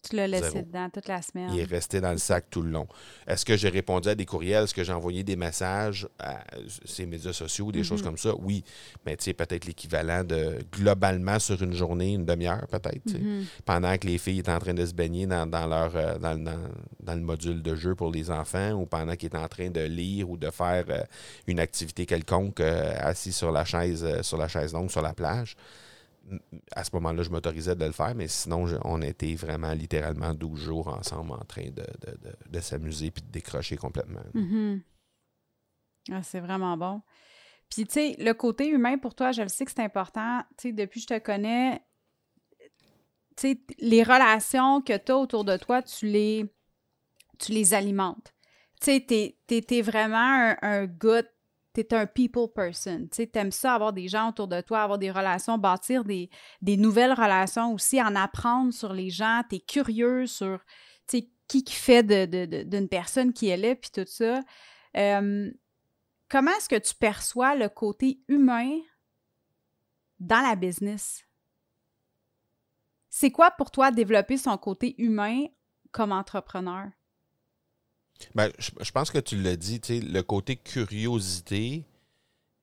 [0.09, 0.65] Tu l'as laissé Zéro.
[0.65, 1.49] dedans toute la semaine?
[1.53, 2.87] Il est resté dans le sac tout le long.
[3.25, 4.65] Est-ce que j'ai répondu à des courriels?
[4.65, 6.43] Est-ce que j'ai envoyé des messages à
[6.85, 7.85] ces médias sociaux, des Mhm.
[7.85, 8.33] choses comme ça?
[8.37, 8.65] Oui.
[9.05, 13.13] Mais tu sais, peut-être l'équivalent de globalement sur une journée, une demi-heure, peut-être.
[13.17, 13.45] Mhm.
[13.63, 16.37] Pendant que les filles étaient en train de se baigner dans, dans leur, euh, dans,
[16.37, 19.69] dans- dans le module de jeu pour les enfants ou pendant qu'ils étaient en train
[19.69, 21.03] de lire ou de faire euh,
[21.47, 25.55] une activité quelconque euh, assis sur la chaise, sur la chaise longue sur la plage.
[26.71, 30.59] À ce moment-là, je m'autorisais de le faire, mais sinon, on était vraiment littéralement 12
[30.59, 34.21] jours ensemble en train de, s'amuser puis de décrocher complètement.
[34.33, 34.81] Mhm.
[36.11, 37.01] Ah, c'est vraiment bon.
[37.69, 40.43] Puis, tu sais, le côté humain pour toi, je le sais que c'est important.
[40.57, 41.81] Tu sais, depuis que je te connais,
[43.35, 46.45] tu sais, les relations que tu as autour de toi, tu les,
[47.39, 48.33] tu les alimentes.
[48.79, 51.27] Tu sais, t'es- t'es vraiment un, un good,
[51.73, 53.07] t'es un people person.
[53.11, 56.29] Tu sais, t'aimes ça, avoir des gens autour de toi, avoir des relations, bâtir des,
[56.61, 59.41] nouvelles relations aussi, en apprendre sur les gens.
[59.49, 60.59] T'es curieux sur,
[61.07, 64.41] tu qui qui fait d'une personne qui elle est, puis tout ça.
[66.29, 68.79] Comment est-ce que tu perçois le côté humain
[70.19, 71.23] dans la business?
[73.09, 75.45] C'est quoi pour toi développer son côté humain
[75.91, 76.87] comme entrepreneur?
[78.35, 81.85] Ben, je, je pense que tu l'as dit, le côté curiosité,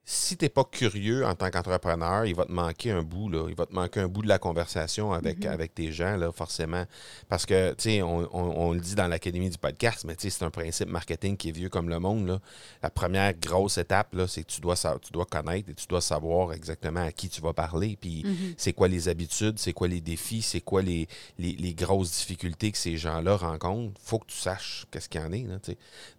[0.05, 3.47] si tu n'es pas curieux en tant qu'entrepreneur, il va te manquer un bout, là.
[3.49, 5.53] Il va te manquer un bout de la conversation avec, Mhm.
[5.53, 6.85] avec tes gens, là, forcément.
[7.29, 10.23] Parce que, tu sais, on, on- on le dit dans l'Académie du podcast, mais tu
[10.23, 12.41] sais, c'est un principe marketing qui est vieux comme le monde, là.
[12.83, 15.87] La première grosse étape, là, c'est que tu dois, sa- tu dois connaître et tu
[15.87, 17.97] dois savoir exactement à qui tu vas parler.
[18.01, 18.55] Puis Mhm.
[18.57, 21.07] c'est quoi les habitudes, c'est quoi les défis, c'est quoi les,
[21.39, 24.01] les, les grosses difficultés que ces gens-là rencontrent.
[24.03, 25.45] faut que tu saches qu'est-ce qu'il y en est.
[25.45, 25.59] Là.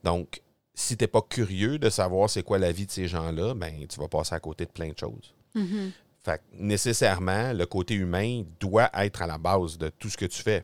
[0.04, 0.42] Donc,
[0.82, 3.86] si tu n'es pas curieux de savoir c'est quoi la vie de ces gens-là, ben
[3.88, 5.34] tu vas passer à côté de plein de choses.
[5.56, 5.92] Mhm.
[6.24, 10.26] Fait que, nécessairement, le côté humain doit être à la base de tout ce que
[10.26, 10.64] tu fais.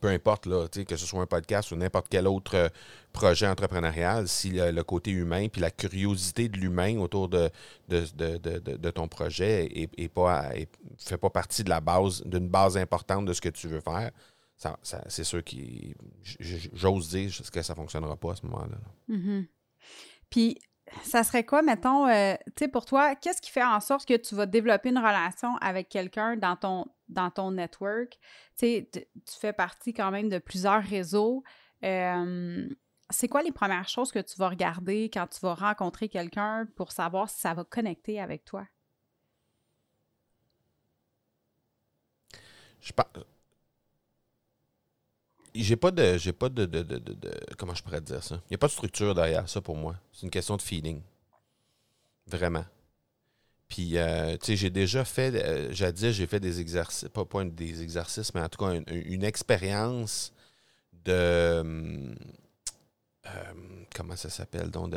[0.00, 2.68] Peu importe, là, que ce soit un podcast ou n'importe quel autre euh,
[3.12, 7.48] projet entrepreneurial, si le, le côté humain puis la curiosité de l'humain autour de,
[7.88, 11.70] de, de- de- de- de ton projet est, est pas, est- fait pas partie de
[11.70, 14.10] la base, d'une base importante de ce que tu veux faire,
[14.82, 15.56] c'est sûr que
[16.40, 18.78] j'ose dire que ça ne fonctionnera pas à ce moment-là.
[19.08, 19.46] Mm-hmm.
[20.30, 20.58] Puis,
[21.04, 24.16] ça serait quoi, mettons, euh, tu sais, pour toi, qu'est-ce qui fait en sorte que
[24.16, 28.18] tu vas développer une relation avec quelqu'un dans ton, dans ton network?
[28.58, 31.42] Tu sais, tu fais partie quand même de plusieurs réseaux.
[31.84, 32.68] Euh,
[33.10, 36.92] c'est quoi les premières choses que tu vas regarder quand tu vas rencontrer quelqu'un pour
[36.92, 38.66] savoir si ça va connecter avec toi?
[42.80, 43.06] Je pense.
[45.54, 46.18] J'ai pas de.
[46.18, 46.68] J'ai pas de,
[47.58, 48.36] Comment je pourrais dire ça?
[48.46, 49.96] Il n'y a pas de structure derrière ça pour moi.
[50.12, 51.00] C'est une question de feeling.
[52.26, 52.64] Vraiment.
[53.68, 55.34] Puis, euh, tu sais, j'ai déjà fait.
[55.34, 57.08] Euh, jadis, j'ai fait des exercices.
[57.08, 60.32] Pas, pas des exercices, mais en tout cas, une expérience
[61.04, 61.62] de.
[63.26, 63.52] Euh,
[63.94, 64.70] comment ça s'appelle?
[64.70, 64.92] Donc,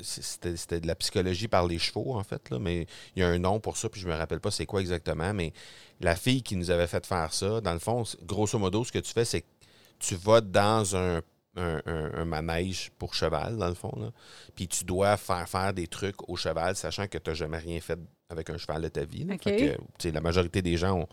[0.00, 3.38] c'était, de la psychologie par les chevaux, en fait, là, mais il y a un
[3.38, 5.52] nom pour ça, puis je me rappelle pas c'est quoi exactement, mais
[6.00, 8.98] la fille qui nous avait fait faire ça, dans le fond, grosso modo, ce que
[8.98, 9.46] tu fais, c'est que
[9.98, 11.22] tu vas dans un,
[12.26, 14.12] manège pour cheval, dans le fond,
[14.54, 17.80] puis tu dois faire faire des trucs au cheval, sachant que tu n'as jamais rien
[17.80, 19.26] fait avec un cheval de ta vie.
[20.04, 21.08] la majorité des gens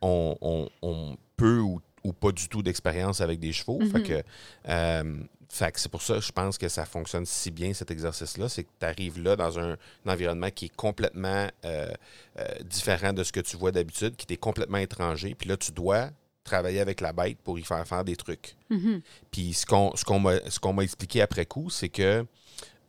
[0.00, 3.80] ont, ont, peu ou ou pas du tout d'expérience avec des chevaux.
[3.80, 4.02] Fait mhm.
[4.02, 4.22] que,
[4.68, 5.16] euh,
[5.48, 8.48] fait c'est pour ça que je pense que ça fonctionne si bien, cet exercice-là.
[8.48, 11.92] C'est que tu arrives là dans un, environnement qui est complètement euh,
[12.38, 15.34] euh, différent de ce que tu vois d'habitude, qui t'est complètement étranger.
[15.34, 16.10] Puis là, tu dois
[16.44, 18.56] travailler avec la bête pour y faire faire des trucs.
[18.70, 19.02] Mhm.
[19.30, 22.24] Puis ce qu'on m'a expliqué après coup, c'est que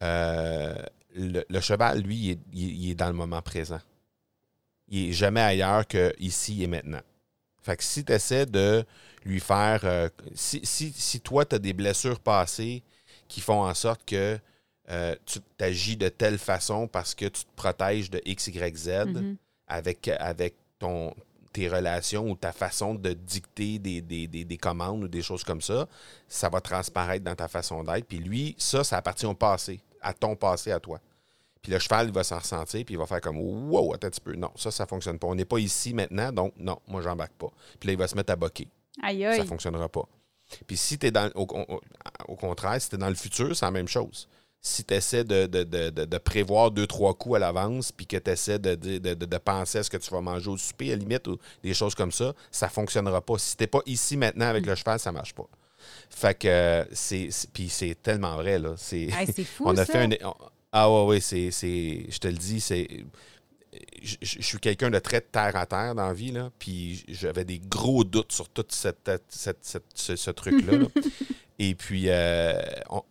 [0.02, 3.82] le, cheval, lui, il est, il est, dans le moment présent.
[4.88, 7.02] Il n'est jamais ailleurs que ici et maintenant.
[7.62, 8.84] Fait que si tu essaies de
[9.26, 9.82] lui faire.
[9.84, 12.84] Euh, si, si, toi, tu as des blessures passées
[13.28, 14.38] qui font en sorte que
[14.90, 18.88] euh, tu t'agis de telle façon parce que tu te protèges de X, Y, Z
[18.90, 19.36] mm-hmm.
[19.68, 21.14] avec, avec ton,
[21.52, 25.88] tes relations ou ta façon de dicter des, des, commandes ou des choses comme ça,
[26.28, 28.06] ça va transparaître dans ta façon d'être.
[28.06, 31.00] Puis lui, ça, ça appartient au passé, à ton passé, à toi.
[31.62, 34.10] Puis le cheval, il va s'en ressentir, puis il va faire comme Wow, attends un
[34.10, 34.36] petit peu.
[34.36, 35.28] Non, ça, ça fonctionne pas.
[35.28, 37.52] On n'est pas ici maintenant, donc non, moi, j'embarque pas.
[37.80, 38.68] Puis là, il va se mettre à boquer.
[39.02, 39.38] Aïe, aïe.
[39.38, 40.08] Ça fonctionnera pas.
[40.66, 41.30] Puis si tu es dans.
[41.36, 44.28] Au, contraire, si tu es dans le futur, c'est la même chose.
[44.64, 49.38] Si tu essaies de, prévoir deux, trois coups à l'avance, puis que tu essaies de,
[49.38, 51.96] penser à ce que tu vas manger au souper, à la limite, ou des choses
[51.96, 53.38] comme ça, ça fonctionnera pas.
[53.38, 55.48] Si tu pas ici maintenant avec le cheval, ça marche pas.
[56.10, 57.30] Fait que c'est.
[57.54, 58.74] Puis c'est tellement vrai, là.
[58.78, 59.10] C'est
[59.46, 59.64] fou.
[59.66, 60.10] on a fait un.
[60.72, 61.50] Ah ouais, ouais, c'est.
[61.52, 62.88] Je te le dis, c'est.
[64.04, 67.60] Je, suis quelqu'un de très terre à terre dans la vie, là, puis j'avais des
[67.60, 70.88] gros doutes sur tout cette, ce, truc-là.
[71.64, 72.60] Et puis, euh,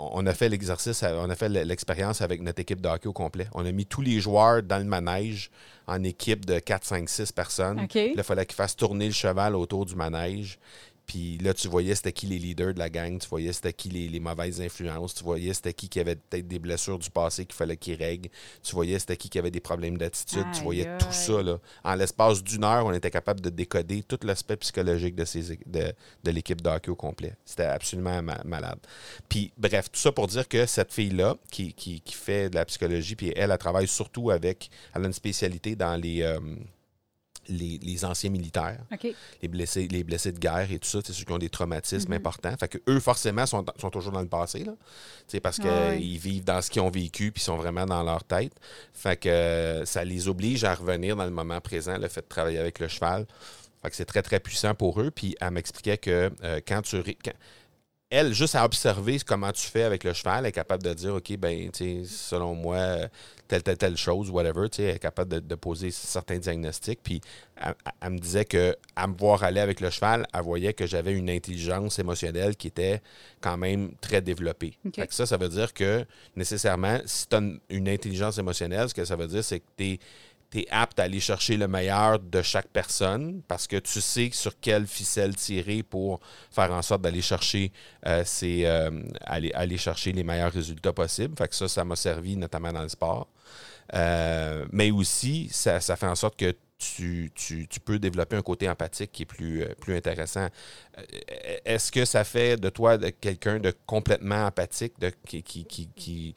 [0.01, 3.47] on, a fait l'exercice, on a fait l'expérience avec notre équipe de hockey au complet.
[3.55, 5.53] On a mis tous les joueurs dans le manège
[5.87, 7.87] en équipe de 4, 5, 6 personnes.
[7.95, 10.59] il fallait qu'ils fassent tourner le cheval autour du manège.
[11.11, 13.89] Puis là, tu voyais c'était qui les leaders de la gang, tu voyais c'était qui
[13.89, 17.57] les, mauvaises influences, tu voyais c'était qui qui avait peut-être des blessures du passé qu'il
[17.57, 18.29] fallait qu'ils règlent,
[18.63, 21.43] tu voyais c'était qui qui avait des problèmes d'attitude, tu voyais tout ça.
[21.43, 21.59] Là.
[21.83, 25.93] En l'espace d'une heure, on était capable de décoder tout l'aspect psychologique de, ces, de,
[26.23, 27.35] de l'équipe de hockey au complet.
[27.45, 28.79] C'était absolument malade.
[29.29, 33.17] Puis bref, tout ça pour dire que cette fille-là, qui, qui, fait de la psychologie,
[33.17, 36.23] puis elle, elle travaille surtout avec, elle a une spécialité dans les...
[36.23, 36.39] Euh,
[37.51, 38.81] les, anciens militaires,
[39.43, 42.13] les, blessés, les blessés de guerre et tout ça, c'est ceux qui ont des traumatismes
[42.13, 42.17] mm-hmm.
[42.17, 42.57] importants.
[42.59, 44.73] Fait que eux, forcément, sont, toujours dans le passé, là,
[45.43, 48.53] parce qu'ils vivent dans ce qu'ils ont vécu puis sont vraiment dans leur tête.
[48.93, 52.29] Fait que euh, ça les oblige à revenir dans le moment présent, le fait de
[52.29, 53.27] travailler avec le cheval.
[53.83, 55.11] Fait que c'est très, très puissant pour eux.
[55.11, 56.97] Puis elle m'expliquait que euh, quand tu
[58.11, 61.15] elle, juste à observer comment tu fais avec le cheval, elle est capable de dire,
[61.15, 61.71] OK, ben,
[62.05, 62.79] selon moi,
[63.47, 66.99] telle, telle, telle chose, whatever, elle est capable de, poser certains diagnostics.
[67.05, 67.21] Puis,
[67.57, 71.13] elle, me disait que à me voir aller avec le cheval, elle voyait que j'avais
[71.13, 73.01] une intelligence émotionnelle qui était
[73.41, 74.77] quand même très développée.
[75.11, 79.15] ça, ça veut dire que, nécessairement, si tu as une intelligence émotionnelle, ce que ça
[79.15, 80.01] veut dire, c'est que tu es
[80.51, 84.31] tu es apte à aller chercher le meilleur de chaque personne parce que tu sais
[84.33, 87.73] sur quelle ficelle tirer pour faire en sorte d'aller chercher
[88.07, 91.35] euh, euh, chercher les meilleurs résultats possibles.
[91.37, 93.29] Fait que ça, ça m'a servi notamment dans le sport.
[93.95, 97.31] Euh, mais aussi, ça, fait en sorte que tu,
[97.85, 100.49] peux développer un côté empathique qui est plus, intéressant.
[101.65, 106.35] Est-ce que ça fait de toi quelqu'un de complètement empathique, de, qui qui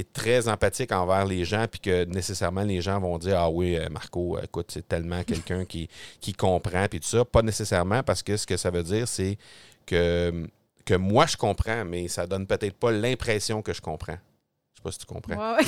[0.00, 3.76] est très empathique envers les gens, puis que nécessairement les gens vont dire Ah oui,
[3.76, 5.88] euh, Marco, écoute, c'est tellement quelqu'un qui,
[6.20, 7.24] qui comprend, puis tout ça.
[7.24, 9.38] Pas nécessairement parce que ce que ça veut dire, c'est
[9.86, 10.48] que,
[10.84, 14.18] que moi je comprends, mais ça donne peut-être pas l'impression que je comprends.
[14.86, 15.56] Je pas si tu comprends.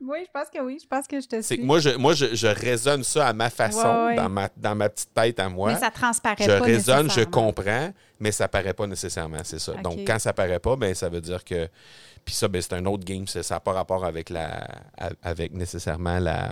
[0.00, 0.78] oui, je pense que oui.
[0.82, 1.58] Je pense que je te suis.
[1.58, 4.16] moi, je, moi je, je raisonne ça à ma façon, Ouais, ouais.
[4.16, 5.72] Dans, ma, dans ma petite tête à moi.
[5.72, 9.74] Mais ça transparaît je pas raisonne, je comprends, mais ça paraît pas nécessairement, c'est ça.
[9.74, 11.68] Donc, quand ça paraît pas, ben ça veut dire que.
[12.24, 14.66] Puis ça, ben, c'est un autre game, ça n'a pas rapport avec la
[15.22, 16.50] avec nécessairement la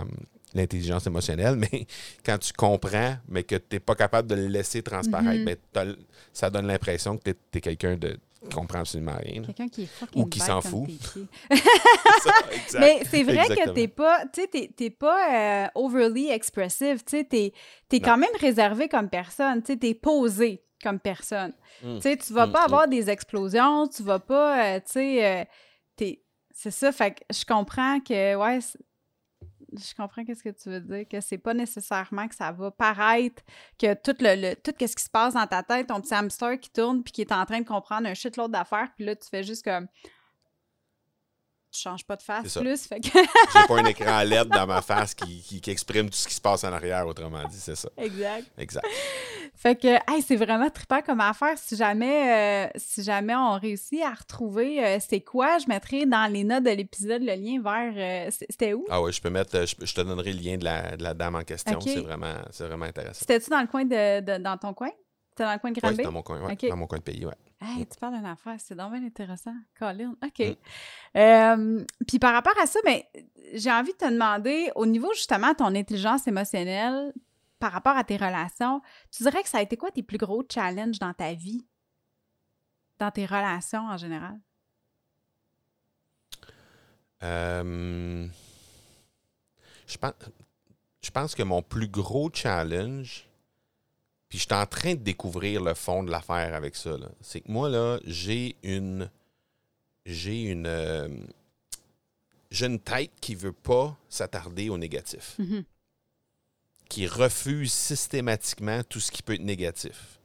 [0.53, 1.85] l'intelligence émotionnelle, mais
[2.25, 5.55] quand tu comprends, mais que tu n'es pas capable de le laisser transparaître, Mhm.
[5.73, 5.95] ben,
[6.33, 8.17] ça donne l'impression que tu es, quelqu'un de
[8.53, 9.41] comprend absolument rien.
[9.43, 10.87] Quelqu'un qui est fucking Ou qui s'en fout.
[10.87, 11.55] t'es
[12.23, 12.79] ça, exact.
[12.79, 13.73] Mais c'est vrai que Exactement.
[13.73, 17.53] t'es pas, t'es- t'es pas euh, overly expressive, tu t'es
[17.91, 17.99] es Non.
[18.03, 21.53] quand même réservé comme personne, tu t'es posé comme personne.
[21.83, 21.99] Mm.
[21.99, 25.43] Tu tu vas Mm, pas avoir des explosions, tu vas pas, euh, tu sais, euh,
[25.95, 26.21] t'es-
[26.53, 28.59] c'est ça, fait que je comprends que, ouais,
[29.73, 33.43] je comprends qu'est-ce que tu veux dire, que c'est pas nécessairement que ça va paraître
[33.79, 36.59] que tout le, le- tout ce qui se passe dans ta tête, ton petit hamster
[36.59, 39.27] qui tourne puis qui est en train de comprendre un shitload d'affaires, puis là, tu
[39.29, 39.87] fais juste comme...
[41.77, 43.09] Tu changes pas de face plus, fait que...
[43.13, 46.33] J'ai pas un écran LED dans ma face qui, qui- qui exprime tout ce qui
[46.33, 47.89] se passe en arrière, autrement dit, c'est ça.
[47.97, 48.47] exact.
[48.57, 48.85] Exact.
[49.55, 51.57] Fait que, hey, c'est vraiment trippant comme affaire.
[51.57, 56.31] Si jamais, euh, si jamais on réussit à retrouver euh, c'est quoi, je mettrai dans
[56.31, 57.93] les notes de l'épisode le lien vers.
[58.27, 58.85] euh, C'était où?
[58.89, 61.13] Ah ouais, je peux mettre, je, je te donnerai le lien de la, de la
[61.13, 61.79] dame en question.
[61.81, 63.19] C'est vraiment, vraiment intéressant.
[63.19, 64.89] C'était-tu dans le coin de, de- dans ton coin?
[65.37, 65.95] C'était dans le coin de Oui, Granby?
[65.97, 67.35] c'est dans mon coin, ouais, dans mon coin de pays, ouais.
[67.61, 69.53] Hey, tu parles d'une affaire, c'est bien intéressant.
[69.77, 70.39] Colin, OK.
[70.39, 71.17] Mm.
[71.19, 73.01] Euh, Puis par rapport à ça, ben,
[73.53, 77.13] j'ai envie de te demander, au niveau justement de ton intelligence émotionnelle,
[77.59, 78.81] par rapport à tes relations,
[79.15, 81.63] tu dirais que ça a été quoi tes plus gros challenges dans ta vie?
[82.97, 84.39] Dans tes relations en général?
[87.21, 88.27] Euh,
[89.85, 90.13] je, pense,
[91.01, 93.26] je pense que mon plus gros challenge,
[94.29, 97.51] puis je suis en train de découvrir le fond de l'affaire avec ça, c'est que
[97.51, 99.09] moi, là, j'ai une.
[100.05, 100.65] J'ai une.
[100.67, 101.07] euh,
[102.49, 105.63] j'ai une tête qui veut pas s'attarder au négatif, Mhm.
[106.89, 110.17] qui refuse systématiquement tout ce qui peut être négatif.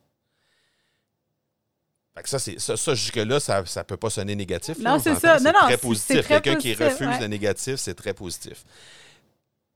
[2.15, 4.79] Fait que ça, c'est, ça, ça, jusque-là, ça ne peut pas sonner négatif.
[4.79, 5.39] Non, on c'est ça.
[5.41, 6.29] Non, non, très positif.
[6.29, 7.21] Quelqu'un qui refuse ouais.
[7.21, 8.65] le négatif, c'est très positif.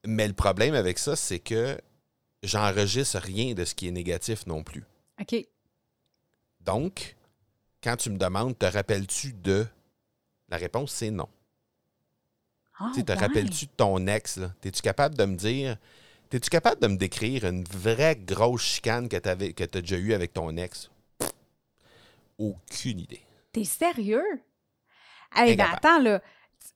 [0.07, 1.77] Mais le problème avec ça, c'est que
[2.47, 4.85] j'enregistre rien de ce qui est négatif non plus.
[5.21, 5.37] OK.
[6.61, 7.17] Donc,
[7.83, 9.67] quand tu me demandes, te rappelles-tu de...
[10.49, 11.29] La réponse, c'est non.
[12.79, 14.37] Ah, Tu sais, te rappelles-tu de ton ex?
[14.37, 14.53] là?
[14.65, 15.77] Es-tu capable de me dire...
[16.33, 20.33] Es-tu capable de me décrire une vraie grosse chicane que tu as déjà eue avec
[20.33, 20.91] ton ex?
[21.19, 21.31] Pff,
[22.39, 23.23] Aucune idée.
[23.53, 24.25] T'es sérieux?
[25.35, 26.21] Hey, ben attends, là.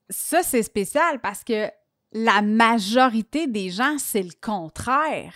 [0.09, 1.69] Ça, c'est spécial parce que
[2.13, 5.33] la majorité des gens, c'est le contraire.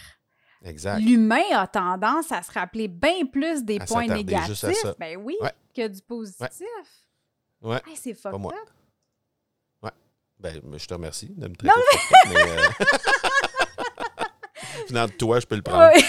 [1.00, 4.66] L'humain a tendance à se rappeler bien plus des À points négatifs,
[5.00, 5.52] ben oui, Ouais.
[5.76, 6.48] que du positif.
[7.62, 7.82] Ouais.
[7.88, 8.54] Hey, c'est fucked moi.
[8.54, 8.70] up.
[10.38, 12.52] Ben, je te remercie de me traiter fucked up, mais...
[12.52, 12.70] euh,
[14.90, 15.86] Venant de toi, je peux le prendre.
[15.96, 16.04] Ouais.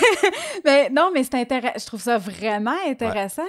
[0.64, 1.78] mais non, mais c'est intéressant.
[1.78, 3.46] Je trouve ça vraiment intéressant.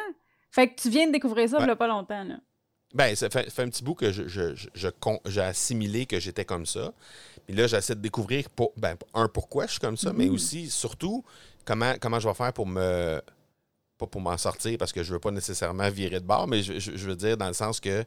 [0.51, 2.35] Fait que tu viens de découvrir ça il y a pas longtemps, là.
[2.97, 4.89] Ben, ça fait, fait un petit bout que je, je- je-
[5.25, 6.93] j'ai assimilé que j'étais comme ça.
[7.45, 10.33] Puis là, j'essaie de découvrir, pour, ben, un, pourquoi je suis comme ça, mais Mhm.
[10.33, 11.23] aussi, surtout,
[11.65, 13.21] comment, comment je vais faire pour me.
[13.97, 17.07] Pas pour m'en sortir, parce que je veux pas nécessairement virer de bord, mais je,
[17.07, 18.05] veux dire dans le sens que,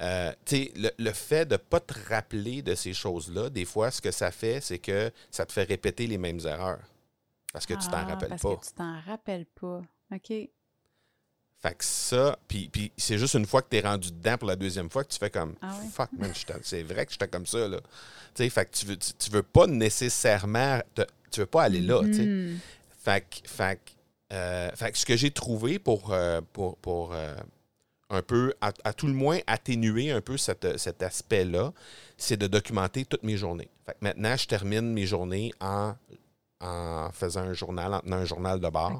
[0.00, 3.90] euh, tu sais, le, le fait de pas te rappeler de ces choses-là, des fois,
[3.92, 6.80] ce que ça fait, c'est que ça te fait répéter les mêmes erreurs.
[7.52, 8.56] Parce que tu t'en Ah, rappelles parce pas.
[8.56, 9.82] que tu t'en rappelles pas.
[10.14, 10.32] OK.
[11.60, 14.48] Fait que ça, puis, puis c'est juste une fois que tu es rendu dedans pour
[14.48, 15.88] la deuxième fois que tu fais comme Ah ouais?
[15.92, 16.30] fuck man,
[16.62, 17.78] c'est vrai que j'étais comme ça là.
[18.34, 21.64] Tu sais, fait que tu veux, tu, tu veux pas nécessairement, te- tu veux pas
[21.64, 22.24] aller là, tu sais.
[22.26, 22.58] Mhm.
[23.02, 23.90] Fait que, fait que,
[24.34, 27.34] euh, fait que ce que j'ai trouvé pour, euh, pour, pour euh,
[28.10, 31.72] un peu, à, à tout le moins, atténuer un peu cette- cet aspect-là,
[32.16, 33.68] c'est de documenter toutes mes journées.
[33.84, 35.94] Fait que maintenant, je termine mes journées en,
[36.60, 38.98] en faisant un journal, en tenant un journal de bord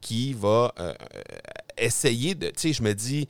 [0.00, 0.94] qui va euh,
[1.76, 2.48] essayer de.
[2.48, 3.28] Tu sais, je me dis,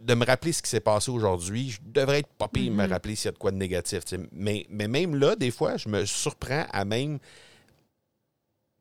[0.00, 1.70] de me rappeler ce qui s'est passé aujourd'hui.
[1.70, 2.90] Je devrais être pas pire de me Mhm.
[2.92, 4.02] rappeler s'il y a de quoi de négatif.
[4.32, 7.18] Mais, mais même là, des fois, je me surprends à même.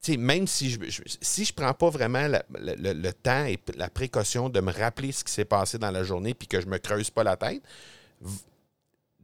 [0.01, 3.13] Tu sais, même si je, je- si je prends pas vraiment la- le, le- le
[3.13, 6.47] temps et la précaution de me rappeler ce qui s'est passé dans la journée puis
[6.47, 7.61] que je me creuse pas la tête,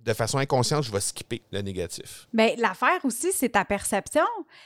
[0.03, 2.27] de façon inconsciente, je vais skipper le négatif.
[2.33, 4.25] Mais l'affaire aussi, c'est ta perception.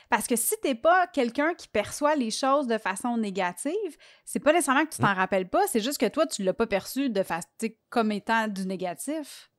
[0.09, 4.53] Parce que si t'es pas quelqu'un qui perçoit les choses de façon négative, c'est pas
[4.53, 7.23] nécessairement que tu t'en rappelles pas, c'est juste que toi, tu l'as pas perçu de
[7.23, 7.47] façon
[7.89, 9.49] comme étant du négatif.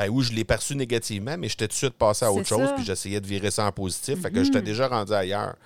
[0.00, 2.68] Ben oui, je l'ai perçu négativement, mais j'étais tout de suite passé à autre chose,
[2.68, 2.74] ça.
[2.74, 4.22] puis j'essayais de virer ça en positif.
[4.22, 4.44] Fait que Mhm.
[4.46, 5.56] j'étais déjà rendu ailleurs.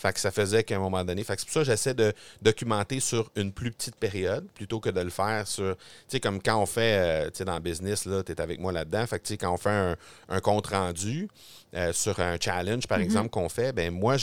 [0.00, 1.22] Fait que ça faisait qu'à un moment donné.
[1.24, 4.78] Fait que c'est pour ça que j'essaie de documenter sur une plus petite période plutôt
[4.80, 5.76] que de le faire sur.
[5.76, 8.38] Tu sais, comme quand on fait, euh, tu sais, dans le business, là, tu es
[8.40, 9.06] avec moi là-dedans.
[9.06, 9.96] Fait que, tu sais, quand on fait un,
[10.28, 11.28] un compte rendu
[11.76, 13.04] euh, sur un challenge, par Mhm.
[13.04, 14.16] exemple, qu'on fait, ben moi,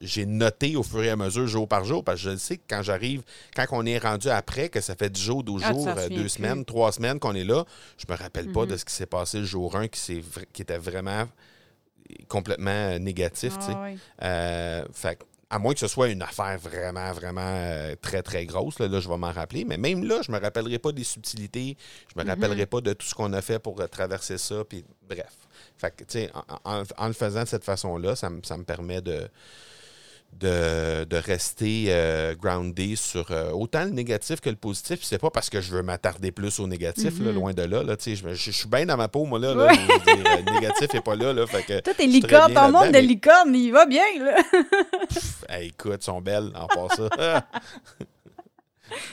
[0.00, 2.62] j'ai noté au fur et à mesure, jour par jour, parce que je sais que
[2.68, 3.22] quand j'arrive,
[3.56, 6.28] quand on est rendu après, que ça fait 10 jours, 12 Ah, jours, t'en euh,
[6.28, 7.64] semaines, trois semaines qu'on est là,
[7.98, 8.68] je me rappelle pas Mhm.
[8.68, 11.26] de ce qui s'est passé le jour 1 qui, qui était vraiment
[12.28, 13.54] complètement euh, négatif.
[13.60, 13.98] Ah, oui.
[14.22, 15.18] Euh, fait
[15.50, 18.98] à moins que ce soit une affaire vraiment, vraiment euh, très, très grosse, là, là,
[18.98, 19.64] je vais m'en rappeler.
[19.64, 21.76] Mais même là, je me rappellerai pas des subtilités.
[22.12, 22.30] Je me Mhm.
[22.30, 24.64] rappellerai pas de tout ce qu'on a fait pour euh, traverser ça.
[24.64, 25.32] Puis, bref.
[25.78, 26.30] Fait que,
[26.64, 29.28] en, en- en le faisant de cette façon-là, ça, ça me permet de,
[30.40, 35.00] de, de rester euh, groundé sur euh, autant le négatif que le positif.
[35.02, 37.34] C'est pas parce que je veux m'attarder plus au négatif, là, Mhm.
[37.34, 37.82] loin de là.
[37.82, 39.54] là, je, je- suis bien dans ma peau, moi, là.
[39.54, 39.74] là, Ouais.
[39.74, 41.32] je veux dire, euh, le négatif n'est pas là.
[41.32, 44.36] là fait que, Toi, t'es licorne, ton monde de mais- licorne, il va bien, là.
[45.48, 47.08] Hey, écoute, sont belles en passant.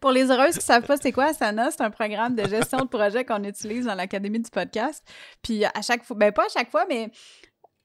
[0.00, 2.78] Pour les heureuses qui ne savent pas c'est quoi Asana, c'est un programme de gestion
[2.78, 5.04] de projet qu'on utilise dans l'Académie du podcast.
[5.42, 7.10] Puis à chaque fois, ben pas à chaque fois, mais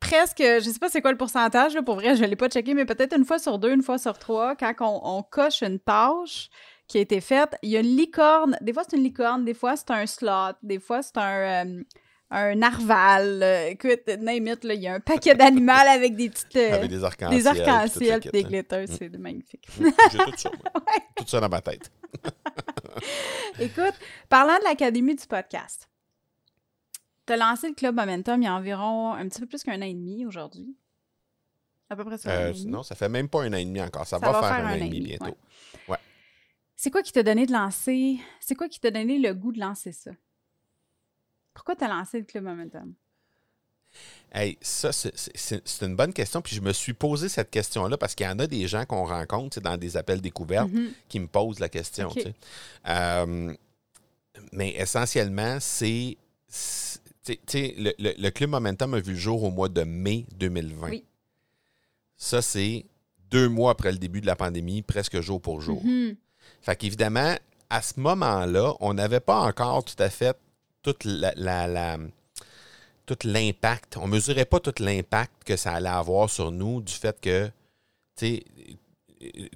[0.08, 2.48] presque, je sais pas c'est quoi le pourcentage, là, pour vrai, je ne l'ai pas
[2.50, 5.62] checké, mais peut-être une fois sur deux, une fois sur trois, quand on, on coche
[5.62, 6.50] une tâche
[6.88, 8.58] qui a été faite, il y a une licorne.
[8.62, 11.66] Des fois, c'est une licorne, des fois, c'est un slot, des fois, c'est un...
[11.66, 11.84] euh,
[12.32, 16.30] un narval, euh, écoute, name it, là, il y a un paquet d'animaux avec des
[16.32, 16.56] petites...
[16.56, 17.40] euh, Avec des arcs-en-ciel.
[17.40, 18.50] des arcs-en-ciel des là.
[18.50, 19.68] glitters, c'est magnifique.
[19.80, 20.50] Mm, J'ai tout ça.
[20.50, 20.84] moi.
[21.18, 21.92] Tout ça dans ma tête.
[23.60, 23.94] Écoute,
[24.28, 25.88] parlant de l'Académie du podcast,
[27.26, 29.78] tu as lancé le Club Momentum il y a environ un petit peu plus qu'un
[29.82, 30.76] an et demi aujourd'hui?
[31.90, 32.30] À peu près ça.
[32.32, 34.08] Euh, non, ça fait même pas un an et demi encore.
[34.08, 35.18] Ça, Ça va, faire, un an et demi ouais.
[35.18, 35.38] bientôt.
[36.78, 38.20] C'est quoi qui t'a donné de lancer?
[38.42, 40.12] C'est quoi qui t'a donné le goût de lancer ça?
[41.54, 42.94] Pourquoi tu as lancé le Club Momentum?
[44.34, 46.42] Hey, ça, c'est- une bonne question.
[46.42, 49.06] Puis je me suis posé cette question-là parce qu'il y en a des gens qu'on
[49.06, 50.92] rencontre dans des appels découvertes Mhm.
[51.08, 52.08] qui me posent la question.
[52.08, 52.16] OK.
[52.16, 52.34] tu sais.
[52.90, 53.56] Euh,
[54.52, 56.18] mais essentiellement, c'est.
[57.28, 60.90] Le, le- le Club Momentum a vu le jour au mois de mai 2020.
[60.90, 61.04] Oui.
[62.18, 62.86] Ça, c'est
[63.32, 65.84] deux mois après le début de la pandémie, presque jour pour jour.
[65.84, 66.16] Mhm.
[66.62, 67.36] Fait qu'évidemment,
[67.70, 70.38] à ce moment-là, on n'avait pas encore tout à fait
[70.82, 71.98] toute la, la- la-
[73.06, 73.98] tout l'impact.
[73.98, 77.48] On mesurait pas tout l'impact que ça allait avoir sur nous du fait que,
[78.16, 78.44] tu sais,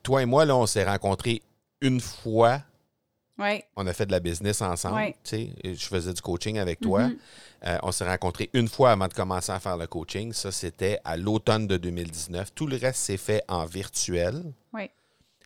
[0.03, 1.41] toi et moi, là, on s'est rencontrés
[1.82, 2.62] une fois.
[3.38, 3.63] Ouais.
[3.77, 4.95] On a fait de la business ensemble.
[4.95, 5.15] Ouais.
[5.32, 7.08] Je faisais du coaching avec toi.
[7.08, 7.17] Mhm.
[7.65, 10.31] Euh, on s'est rencontrés une fois avant de commencer à faire le coaching.
[10.33, 12.53] Ça, c'était à l'automne de 2019.
[12.53, 14.43] Tout le reste s'est fait en virtuel.
[14.73, 14.89] Ouais.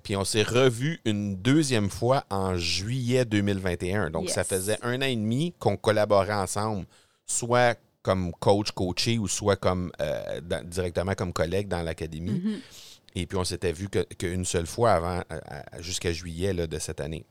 [0.03, 4.09] Puis on s'est revu une deuxième fois en juillet 2021.
[4.11, 6.85] Donc, ça faisait un an et demi qu'on collaborait ensemble,
[7.25, 12.41] soit comme coach, coaché, ou soit comme euh, dans- directement comme collègue dans l'académie.
[12.43, 12.59] Mhm.
[13.15, 15.39] Et puis, on s'était vu que- qu'une seule fois avant, euh,
[15.79, 17.25] jusqu'à juillet là, de cette année.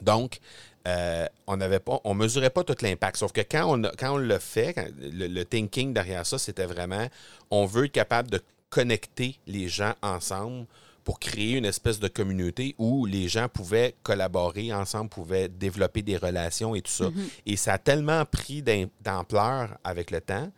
[0.00, 0.38] Donc,
[0.86, 3.16] euh, on n'avait pas, on mesurait pas tout l'impact.
[3.16, 6.38] Sauf que quand on, a- quand on le fait, quand- le, le thinking derrière ça,
[6.38, 7.06] c'était vraiment,
[7.50, 10.66] on veut être capable de connecter les gens ensemble
[11.04, 16.18] pour créer une espèce de communauté où les gens pouvaient collaborer ensemble, pouvaient développer des
[16.18, 17.08] relations et tout ça.
[17.10, 17.28] Mhm.
[17.46, 20.50] Et ça a tellement pris d'am- d'ampleur avec le temps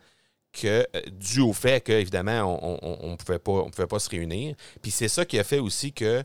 [0.51, 4.55] que, euh, dû au fait qu'évidemment, on ne pouvait, pas- on pouvait pas se réunir.
[4.81, 6.21] Puis c'est ça qui a fait aussi que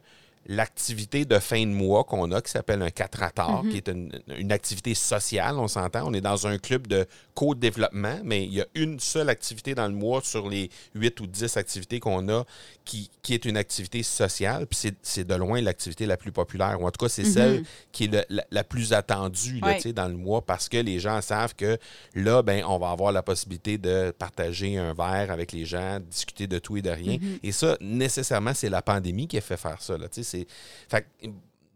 [0.49, 3.71] l'activité de fin de mois qu'on a, qui s'appelle un 4 à tard, Mhm.
[3.71, 6.07] qui est une, une activité sociale, on s'entend.
[6.07, 9.87] On est dans un club de co-développement, mais il y a une seule activité dans
[9.89, 12.45] le mois sur les 8 ou 10 activités qu'on a
[12.85, 14.67] qui, qui est une activité sociale.
[14.67, 17.33] Puis c'est- de loin l'activité la plus populaire, ou en tout cas, c'est Mhm.
[17.33, 21.01] celle qui est le- la, la plus attendue là, dans le mois parce que les
[21.01, 21.79] gens savent que
[22.15, 26.47] là, ben, on va avoir la possibilité de partager un verre avec les gens, discuter
[26.47, 27.19] de tout et de rien.
[27.21, 27.39] Mhm.
[27.43, 29.99] Et ça, nécessairement, c'est la pandémie qui a fait faire ça.
[29.99, 30.07] Là,
[30.41, 30.47] c'est-
[30.89, 31.27] fait que,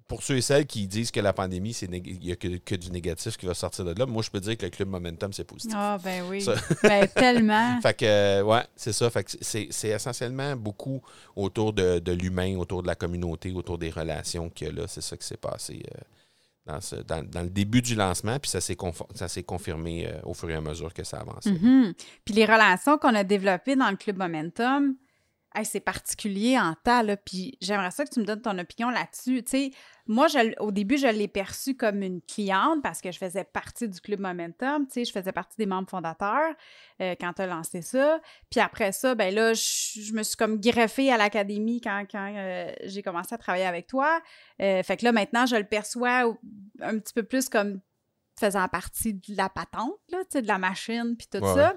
[0.08, 2.74] pour ceux et celles qui disent que la pandémie, c'est il n'y a que, que
[2.74, 5.32] du négatif qui va sortir de là, moi, je peux dire que le Club Momentum,
[5.32, 5.76] c'est positif.
[5.78, 6.40] Ah, ben oui.
[6.42, 6.54] Ça.
[6.82, 7.80] ben, tellement.
[7.82, 9.08] Fait que, euh, ouais, c'est ça.
[9.08, 11.00] Fait que c'est, essentiellement beaucoup
[11.36, 15.16] autour de, de l'humain, autour de la communauté, autour des relations que là, c'est ça
[15.16, 16.00] qui s'est passé euh,
[16.66, 18.40] dans, ce- dans- dans le début du lancement.
[18.40, 18.74] Puis ça s'est,
[19.44, 21.52] confirmé euh, au fur et à mesure que ça avançait.
[21.52, 21.94] Mhm.
[22.24, 24.96] Puis les relations qu'on a développées dans le Club Momentum,
[25.64, 29.42] c'est particulier en temps, là, puis j'aimerais ça que tu me donnes ton opinion là-dessus.
[29.42, 29.70] Tu sais,
[30.06, 33.88] moi, je, au début, je l'ai perçue comme une cliente parce que je faisais partie
[33.88, 36.54] du Club Momentum, tu sais, je faisais partie des membres fondateurs
[37.00, 38.20] euh, quand tu as lancé ça.
[38.48, 42.72] Puis après ça, ben là, je, me suis comme greffée à l'académie quand, quand euh,
[42.84, 44.20] j'ai commencé à travailler avec toi.
[44.62, 46.32] Euh, fait que là, maintenant, je le perçois
[46.80, 47.80] un petit peu plus comme
[48.38, 51.76] faisant partie de la patente, là, tu sais, de la machine, puis tout ça.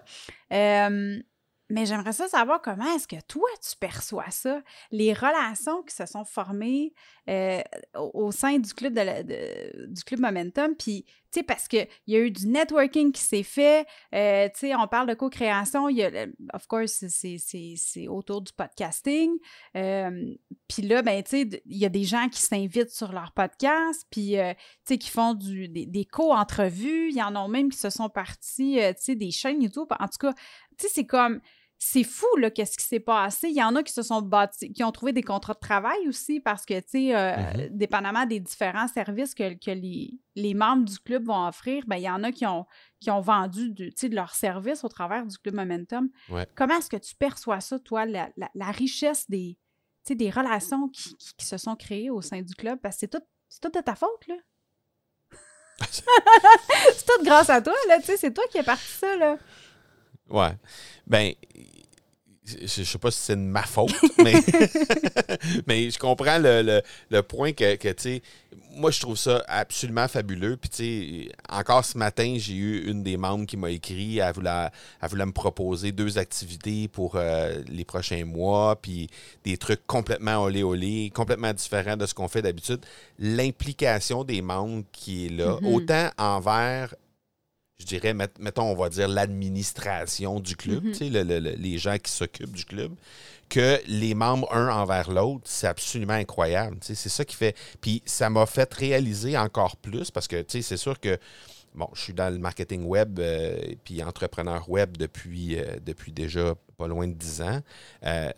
[1.69, 4.61] Mais j'aimerais ça savoir comment est-ce que toi, tu perçois ça,
[4.91, 6.93] les relations qui se sont formées
[7.29, 7.61] euh,
[7.95, 10.75] au, sein du club, de, du club Momentum.
[10.75, 11.05] Puis,
[11.41, 13.87] parce qu'il y a eu du networking qui s'est fait.
[14.13, 15.89] Euh, on parle de co-création.
[15.89, 19.31] Il y a, of course, c'est autour du podcasting.
[19.75, 20.35] Euh,
[20.67, 24.35] puis là, ben, il y a des gens qui s'invitent sur leur podcast, puis,
[24.83, 27.09] sais, qui font du, des, des co-entrevues.
[27.09, 29.87] Il y en a même qui se sont partis, des chaînes YouTube.
[29.99, 30.33] En tout cas,
[30.77, 31.39] c'est comme
[31.85, 33.49] c'est fou, là, qu'est-ce qui s'est passé.
[33.49, 36.07] Il y en a qui se sont bâtis, qui ont trouvé des contrats de travail
[36.07, 37.69] aussi parce que, tu sais, euh, mm-hmm.
[37.71, 42.23] dépendamment des différents services que, les, membres du club vont offrir, ben, il y en
[42.23, 42.65] a qui ont,
[43.01, 46.09] qui ont vendu de, de leurs services au travers du club Momentum.
[46.55, 49.57] Comment est-ce que tu perçois ça, toi, la, richesse des,
[50.09, 52.79] des relations qui, se sont créées au sein du club?
[52.81, 53.23] Parce que c'est tout,
[53.61, 54.35] tout de ta faute, là.
[55.91, 59.37] c'est tout grâce à toi, là, tu sais, c'est toi qui es parti ça, là.
[60.29, 60.57] Ouais.
[61.05, 61.33] Ben,
[62.45, 64.33] je, sais pas si c'est de ma faute, mais,
[65.67, 68.21] mais je comprends le, point que, tu sais,
[68.75, 70.57] moi, je trouve ça absolument fabuleux.
[70.57, 74.17] Puis, tu sais, encore ce matin, j'ai eu une des membres qui m'a écrit.
[74.17, 74.69] Elle voulait,
[75.01, 79.09] elle voulait me proposer deux activités pour euh, les prochains mois, puis
[79.43, 82.79] des trucs complètement olé olé, complètement différents de ce qu'on fait d'habitude.
[83.19, 85.73] L'implication des membres qui est là, mm-hmm.
[85.73, 86.95] autant envers
[87.83, 91.57] je dirais, mettons, on va dire l'administration du club, mm-hmm.
[91.57, 92.93] les gens qui s'occupent du club,
[93.49, 96.77] que les membres un envers l'autre, c'est absolument incroyable.
[96.81, 97.55] C'est ça qui fait.
[97.81, 101.17] Puis ça m'a fait réaliser encore plus parce que c'est sûr que.
[101.75, 106.11] Bon, je suis dans le marketing web et euh, puis entrepreneur web depuis, euh, depuis
[106.11, 107.61] déjà pas loin de 10 ans.
[108.05, 108.31] Euh,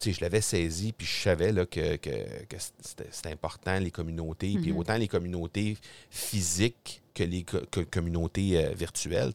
[0.00, 4.76] je l'avais saisi, puis je savais là, que, que, c'était important, les communautés, puis mm-hmm.
[4.76, 5.76] autant les communautés
[6.10, 7.44] physiques que les
[7.90, 9.32] communautés euh, virtuelles.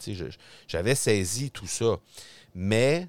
[0.66, 1.98] J'avais saisi tout ça.
[2.54, 3.08] Mais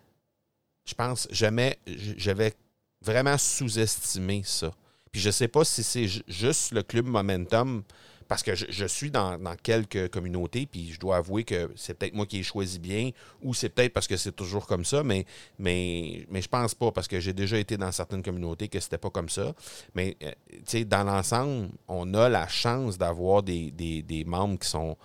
[0.86, 1.78] je pense jamais
[2.18, 2.54] j'avais
[3.02, 4.74] vraiment sous-estimé ça.
[5.12, 7.84] Puis je ne sais pas si c'est juste le club Momentum
[8.28, 12.26] parce que je, suis dans, quelques communautés, puis je dois avouer que c'est peut-être moi
[12.26, 13.12] qui ai choisi bien,
[13.42, 15.26] ou c'est peut-être parce que c'est toujours comme ça, mais,
[15.60, 18.98] mais, mais je pense pas, parce que j'ai déjà été dans certaines communautés que c'était
[18.98, 19.54] pas comme ça.
[19.94, 24.68] Mais, euh, tu sais, dans l'ensemble, on a la chance d'avoir des, des membres qui
[24.68, 24.98] sont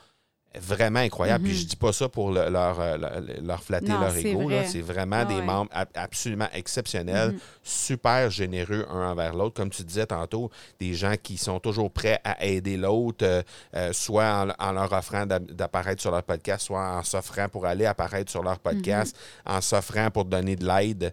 [0.58, 1.44] vraiment incroyable.
[1.44, 1.68] Puis je mhm.
[1.68, 2.96] dis pas ça pour leur, euh,
[3.42, 4.50] leur, flatter leur ego.
[4.66, 7.38] C'est vraiment des membres absolument exceptionnels, mhm.
[7.62, 9.54] super généreux un envers l'autre.
[9.54, 13.42] Comme tu disais tantôt, des gens qui sont toujours prêts à aider l'autre, euh,
[13.76, 18.30] euh, soit en, leur offrant d'apparaître sur leur podcast, soit en s'offrant pour aller apparaître
[18.30, 19.56] sur leur podcast, mhm.
[19.56, 21.12] en s'offrant pour donner de l'aide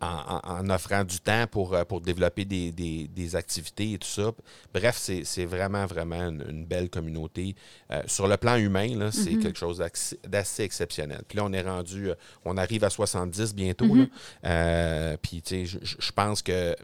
[0.00, 4.30] en, offrant du temps pour, euh, pour développer des, activités et tout ça.
[4.72, 7.54] Bref, c'est vraiment, vraiment une, belle communauté.
[7.90, 9.42] Euh, sur le plan humain, c'est mm-hmm.
[9.42, 9.82] quelque chose
[10.26, 11.22] d'assez exceptionnel.
[11.26, 13.86] Puis là, on est rendu, euh, on arrive à 70 bientôt.
[13.86, 15.16] Mm-hmm.
[15.18, 16.76] puis, tu sais, je pense que,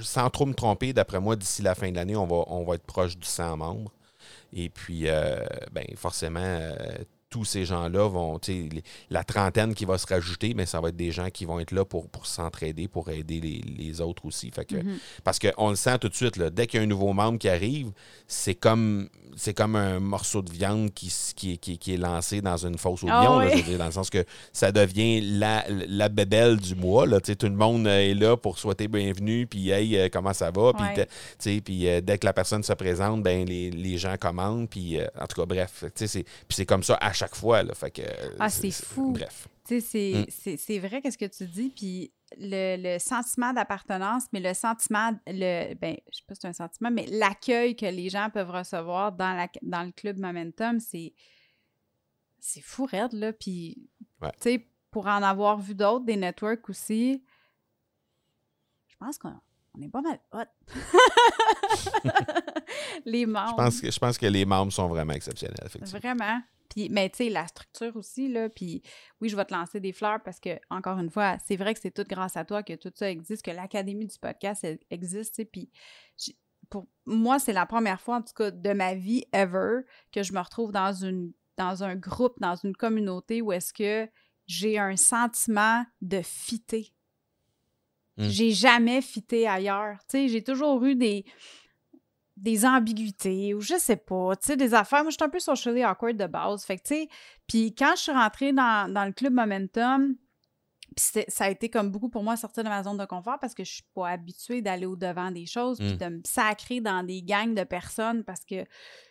[0.00, 2.74] sans trop me tromper, d'après moi, d'ici la fin de l'année, on va, on va
[2.74, 3.92] être proche du 100 membres.
[4.52, 5.06] Et puis,
[5.72, 6.60] ben, forcément,
[7.34, 8.38] tous ces gens-là vont,
[9.10, 11.72] la trentaine qui va se rajouter, mais ça va être des gens qui vont être
[11.72, 14.52] là pour, pour s'entraider, pour aider les, autres aussi.
[14.52, 14.98] Fait que, mm-hmm.
[15.24, 17.40] Parce qu'on le sent tout de suite, là, dès qu'il y a un nouveau membre
[17.40, 17.90] qui arrive,
[18.28, 22.78] c'est comme c'est comme un morceau de viande qui, qui, qui, est lancé dans une
[22.78, 27.06] fosse au ah lion, dans le sens que ça devient la, la bébelle du mois.
[27.06, 30.72] Là, tout le monde est là pour souhaiter bienvenue, puis hey, euh, comment ça va?
[30.72, 34.98] Puis, puis euh, dès que la personne se présente, ben, les, les gens commandent, puis
[35.00, 37.62] euh, en tout cas, bref, c'est comme ça à chaque fois.
[37.62, 38.02] Là, fait que,
[38.38, 39.12] ah, c'est fou.
[39.12, 39.48] Bref.
[39.70, 40.24] Mm.
[40.28, 45.96] C'est vrai qu'est-ce que tu dis, puis le, sentiment d'appartenance, mais le sentiment, le, ben,
[46.12, 49.34] je sais pas si c'est un sentiment, mais l'accueil que les gens peuvent recevoir dans,
[49.34, 51.14] la, dans le club Momentum, c'est
[52.40, 53.32] c'est fou raide, là.
[53.32, 53.88] Puis,
[54.20, 57.24] tu sais, pour en avoir vu d'autres, des networks aussi,
[58.86, 59.40] je pense qu'on
[59.80, 60.44] est pas mal hot.
[63.06, 63.48] les membres.
[63.48, 66.00] Je pense, que, je pense que les membres sont vraiment exceptionnels, effectivement.
[66.00, 66.42] Vraiment
[66.90, 68.82] mais tu sais, la structure aussi, là, puis
[69.20, 71.80] oui, je vais te lancer des fleurs parce que, encore une fois, c'est vrai que
[71.80, 75.70] c'est tout grâce à toi que tout ça existe, que l'Académie du podcast existe, puis
[76.70, 79.80] pour moi, c'est la première fois, en tout cas, de ma vie ever,
[80.12, 84.10] que je me retrouve dans une dans un groupe, dans une communauté où est-ce que
[84.46, 86.92] j'ai un sentiment de fitter.
[88.16, 88.28] Mm.
[88.28, 89.98] J'ai jamais fité ailleurs.
[90.08, 91.24] Tu sais, j'ai toujours eu des,
[92.36, 95.02] des ambiguïtés ou je sais pas, tu sais, des affaires.
[95.02, 96.64] Moi, je suis un peu socially awkward de base.
[96.64, 97.08] Fait que, tu sais,
[97.46, 100.16] puis quand je suis rentrée dans, dans le club Momentum,
[100.96, 103.54] puis ça a été comme beaucoup pour moi sortir de ma zone de confort parce
[103.54, 105.96] que je suis pas habituée d'aller au-devant des choses puis Mm.
[105.96, 108.64] de me sacrer dans des gangs de personnes parce que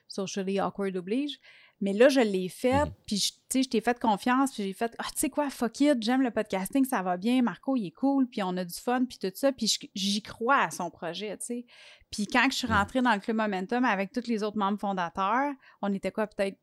[0.07, 1.39] socially awkward oblige.
[1.83, 2.93] Mais là, je l'ai fait, Mhm.
[3.05, 5.49] puis je- tu sais, je t'ai fait confiance, puis j'ai fait Ah, tu sais quoi,
[5.49, 8.63] fuck it, j'aime le podcasting, ça va bien, Marco, il est cool, puis on a
[8.63, 11.65] du fun, puis tout ça, puis j'y crois à son projet, tu sais.
[12.09, 15.51] Puis quand je suis rentrée dans le Club Momentum avec tous les autres membres fondateurs,
[15.81, 16.57] on était quoi, peut-être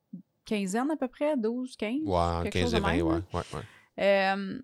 [0.47, 2.01] quinzaine à peu près, 12, 15?
[2.07, 4.03] Ouais, en quelque 15 chose et de 20, même, ouais, ouais, ouais.
[4.03, 4.59] Euh,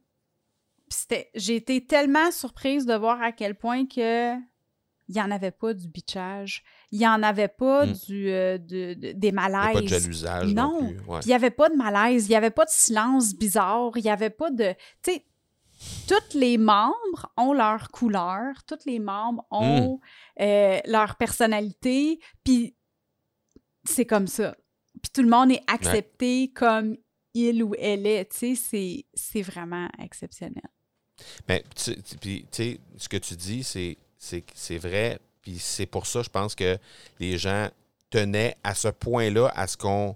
[1.35, 4.35] j'ai été tellement surprise de voir à quel point que
[5.09, 6.65] il n'y en avait pas du bitchage.
[6.91, 7.93] Il n'y en avait pas Mm.
[7.93, 9.75] du, euh, de- de- des Il y a malaises.
[9.75, 10.89] pas de jalusage non, Non.
[10.89, 10.97] plus.
[11.07, 11.19] Ouais.
[11.21, 14.03] Puis il n'y avait pas de malaise, il n'y avait pas de silence bizarre, il
[14.03, 14.75] n'y avait pas de.
[15.03, 15.25] Tu sais,
[16.09, 19.57] tous les membres ont leur couleur, tous les membres Mm.
[19.57, 20.01] ont
[20.41, 22.75] euh, leur personnalité, puis
[23.85, 24.57] c'est comme ça.
[25.03, 26.97] Puis tout le monde est accepté comme
[27.35, 28.31] il ou elle est.
[28.33, 30.63] Tu sais, c'est- c'est vraiment exceptionnel.
[31.49, 31.63] Mais
[32.21, 33.97] puis, tu sais, ce que tu dis, c'est
[34.55, 35.19] c'est vrai.
[35.43, 36.77] Puis c'est pour ça, je pense que
[37.21, 37.69] les gens
[38.11, 40.15] tenaient à ce point-là à ce qu'on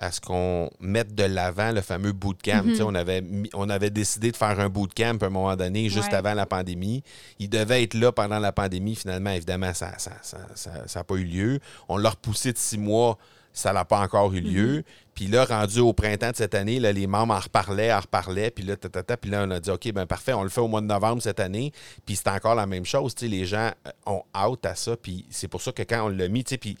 [0.00, 2.62] à ce qu'on mette de l'avant le fameux bootcamp.
[2.62, 2.82] Mhm.
[2.82, 6.10] On, avait mis- on avait décidé de faire un bootcamp à un moment donné, juste
[6.12, 6.14] Ouais.
[6.14, 7.02] avant la pandémie.
[7.40, 8.94] Il devait être là pendant la pandémie.
[8.94, 11.58] Finalement, évidemment, ça n'a ça, ça, ça- ça a pas eu lieu.
[11.88, 13.18] On l'a repoussé de six mois.
[13.52, 14.84] Ça n'a pas encore eu lieu.
[15.18, 18.52] Puis là, rendu au printemps de cette année, là, les membres en reparlaient, en reparlaient.
[18.52, 20.68] Puis là, tatata, puis là, on a dit, OK, ben parfait, on le fait au
[20.68, 21.72] mois de novembre cette année.
[22.06, 23.16] Puis c'est encore la même chose.
[23.16, 24.96] Tu sais, les gens euh, ont out à ça.
[24.96, 26.78] Puis c'est pour ça que quand on l'a mis, tu sais, puis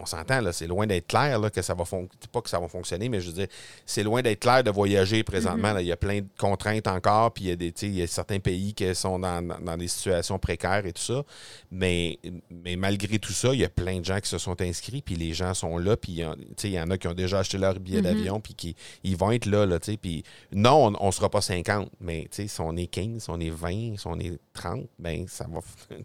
[0.00, 2.28] on s'entend, là, c'est loin d'être clair là, que ça va fonctionner.
[2.30, 3.48] Pas que ça va fonctionner, mais je veux dire,
[3.84, 5.72] c'est loin d'être clair de voyager présentement.
[5.72, 5.80] là.
[5.82, 7.32] Il y a plein de contraintes encore.
[7.32, 9.76] Puis il y a, des, il y a certains pays qui sont dans, dans- dans
[9.76, 11.24] des situations précaires et tout ça.
[11.72, 15.02] Mais, mais malgré tout ça, il y a plein de gens qui se sont inscrits.
[15.02, 15.96] Puis les gens sont là.
[15.96, 16.22] Puis
[16.62, 18.04] il y en a qui ont déjà acheté leur billet Mhm.
[18.04, 18.40] d'avion.
[18.40, 19.66] Puis qui ils vont être là.
[19.66, 19.96] là tu sais.
[19.96, 20.22] puis
[20.52, 21.90] non, on ne sera pas 50.
[22.00, 24.88] Mais tu sais, si on est 15, si on est 20, si on est 30,
[24.98, 25.60] ben ça va,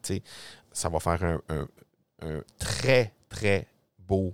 [0.72, 1.68] ça faire un, un-
[2.22, 3.68] un très, très
[4.00, 4.34] beau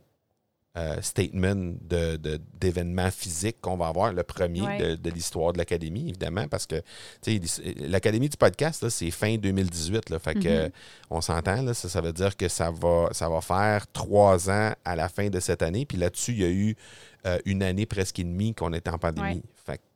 [0.77, 4.77] euh, statement de- de- d'événements physiques qu'on va avoir, le premier Ouais.
[4.77, 6.81] de, de l'histoire de l'Académie, évidemment, parce que
[7.79, 10.09] l'Académie du podcast, c'est fin 2018.
[10.09, 10.71] Là, fait que, Mhm.
[11.09, 14.73] on s'entend, là, ça, ça veut dire que ça va, ça va faire trois ans
[14.85, 15.85] à la fin de cette année.
[15.85, 16.75] Puis là-dessus, il y a eu
[17.25, 19.27] euh, une année presque et demie qu'on était en pandémie.
[19.35, 19.43] Ouais.
[19.63, 19.87] Fait que, tu sais,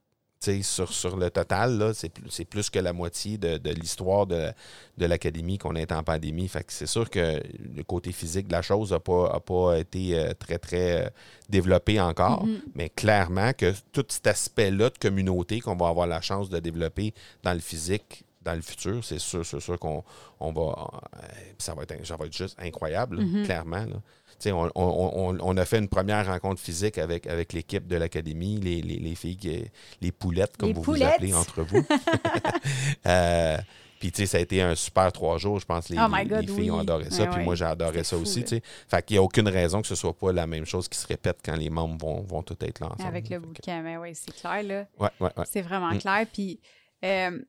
[0.61, 4.51] sur, sur le total, c'est, plus, que la moitié de, de l'histoire de,
[4.97, 6.47] de l'Académie qu'on est en pandémie.
[6.47, 7.41] Fait que c'est sûr que
[7.75, 11.09] le côté physique de la chose n'a pas, a pas été euh, très, très euh,
[11.49, 12.45] développé encore.
[12.45, 12.61] Mhm.
[12.75, 17.13] Mais clairement que tout cet aspect-là de communauté qu'on va avoir la chance de développer
[17.41, 20.03] dans le physique dans le futur, c'est sûr, c'est sûr qu'on
[20.39, 20.61] on va.
[20.61, 21.27] euh,
[21.57, 23.43] ça, va être, ça va être juste incroyable, là, Mhm.
[23.45, 23.85] clairement.
[23.85, 24.01] là.
[24.47, 28.57] On, on- on- on a fait une première rencontre physique avec, avec l'équipe de l'Académie,
[28.59, 29.69] les, les- les filles,
[30.01, 31.07] les poulettes, comme Les vous poulettes.
[31.09, 31.85] vous appelez entre vous.
[33.07, 33.57] Euh,
[33.99, 35.59] Puis, tu sais, ça a été un super trois jours.
[35.59, 37.25] Je pense que les, Oh les- God, les filles ont adoré ça.
[37.27, 38.45] Puis moi, j'ai adoré ça fou, aussi, là.
[38.45, 38.61] tu sais.
[38.89, 41.07] Fait qu'il n'y a aucune raison que ce soit pas la même chose qui se
[41.07, 43.07] répète quand les membres vont, vont tous être là ensemble.
[43.07, 44.85] Avec le que- mais oui, c'est clair, là.
[44.99, 45.45] Ouais, ouais, ouais.
[45.49, 45.97] C'est vraiment Mm.
[45.99, 46.25] clair.
[46.31, 46.59] Puis,
[47.05, 47.39] euh,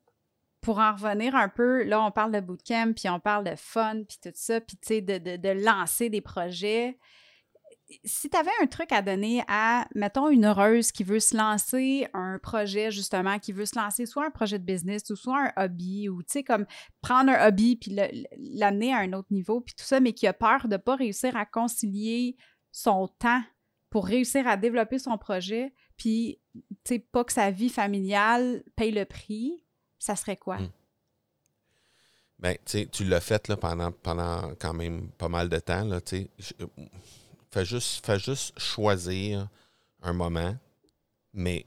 [0.66, 4.02] pour en revenir un peu, là, on parle de bootcamp, puis on parle de fun,
[4.02, 6.98] puis tout ça, puis tu sais, de, lancer des projets.
[8.02, 12.08] Si tu avais un truc à donner à, mettons, une heureuse qui veut se lancer
[12.14, 15.64] un projet, justement, qui veut se lancer soit un projet de business ou soit un
[15.64, 16.66] hobby, ou tu sais, comme
[17.00, 17.96] prendre un hobby puis
[18.36, 20.96] l'amener à un autre niveau, puis tout ça, mais qui a peur de ne pas
[20.96, 22.36] réussir à concilier
[22.72, 23.42] son temps
[23.88, 28.90] pour réussir à développer son projet, puis, tu sais, pas que sa vie familiale paye
[28.90, 29.62] le prix,
[29.98, 30.58] ça serait quoi?
[30.58, 30.70] Mm.
[32.38, 33.92] Ben, tu l'as fait pendant,
[34.60, 35.88] quand même pas mal de temps.
[37.50, 39.48] Fais, juste, choisir
[40.02, 40.54] un moment,
[41.32, 41.64] mais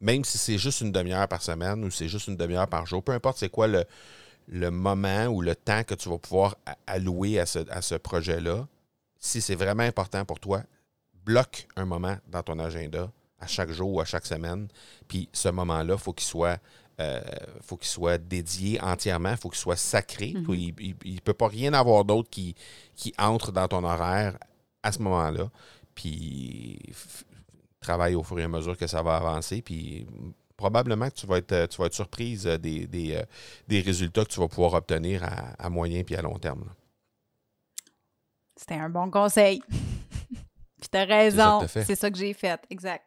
[0.00, 3.02] même si c'est juste une demi-heure par semaine ou c'est juste une demi-heure par jour,
[3.02, 6.56] peu importe c'est quoi le, moment ou le temps que tu vas pouvoir
[6.86, 8.66] allouer à ce, à ce projet-là,
[9.18, 10.62] si c'est vraiment important pour toi,
[11.26, 14.68] bloque un moment dans ton agenda à chaque jour ou à chaque semaine.
[15.06, 16.58] Puis ce moment-là, il faut qu'il soit
[17.00, 17.20] euh,
[17.62, 20.34] faut qu'il soit dédié entièrement, il faut qu'il soit sacré.
[20.34, 20.54] Mhm.
[21.04, 22.54] Il ne peut pas rien avoir d'autre qui,
[22.94, 24.36] qui entre dans ton horaire
[24.82, 25.50] à ce moment-là.
[25.94, 26.78] Puis
[27.80, 29.62] travaille au fur et à mesure que ça va avancer.
[29.62, 30.06] Puis
[30.56, 33.22] probablement que tu vas être, tu vas être surprise des, des, euh,
[33.66, 36.64] des résultats que tu vas pouvoir obtenir à, à moyen puis à long terme.
[38.56, 39.62] C'était un bon conseil.
[40.80, 41.66] Puis t'as raison.
[41.66, 43.04] C'est ça que j'ai fait, exact.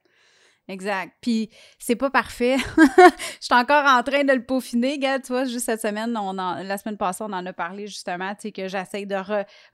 [0.70, 1.14] Exact.
[1.20, 2.58] Puis c'est pas parfait.
[2.78, 5.20] Je suis encore en train de le peaufiner, gars.
[5.20, 8.44] Tu vois, juste cette semaine, on la semaine passée, on en a parlé justement, tu
[8.44, 9.16] sais, que j'essaye de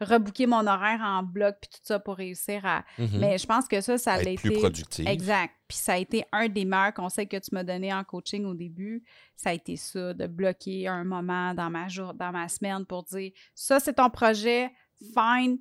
[0.02, 2.84] rebooker mon horaire en bloc puis tout ça pour réussir à.
[2.98, 3.20] Mm-hmm.
[3.20, 4.36] Mais je pense que ça, ça a été.
[4.36, 5.08] plus productif.
[5.08, 5.54] Exact.
[5.68, 8.56] Puis ça a été un des meilleurs conseils que tu m'as donné en coaching au
[8.56, 9.04] début.
[9.36, 13.04] Ça a été ça, de bloquer un moment dans ma, jour, dans ma semaine pour
[13.04, 14.72] dire ça, c'est ton projet,
[15.14, 15.60] fine,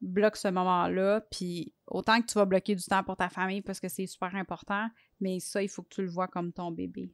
[0.00, 3.80] bloque ce moment-là, puis autant que tu vas bloquer du temps pour ta famille parce
[3.80, 4.88] que c'est super important,
[5.20, 7.12] mais ça, il faut que tu le vois comme ton bébé.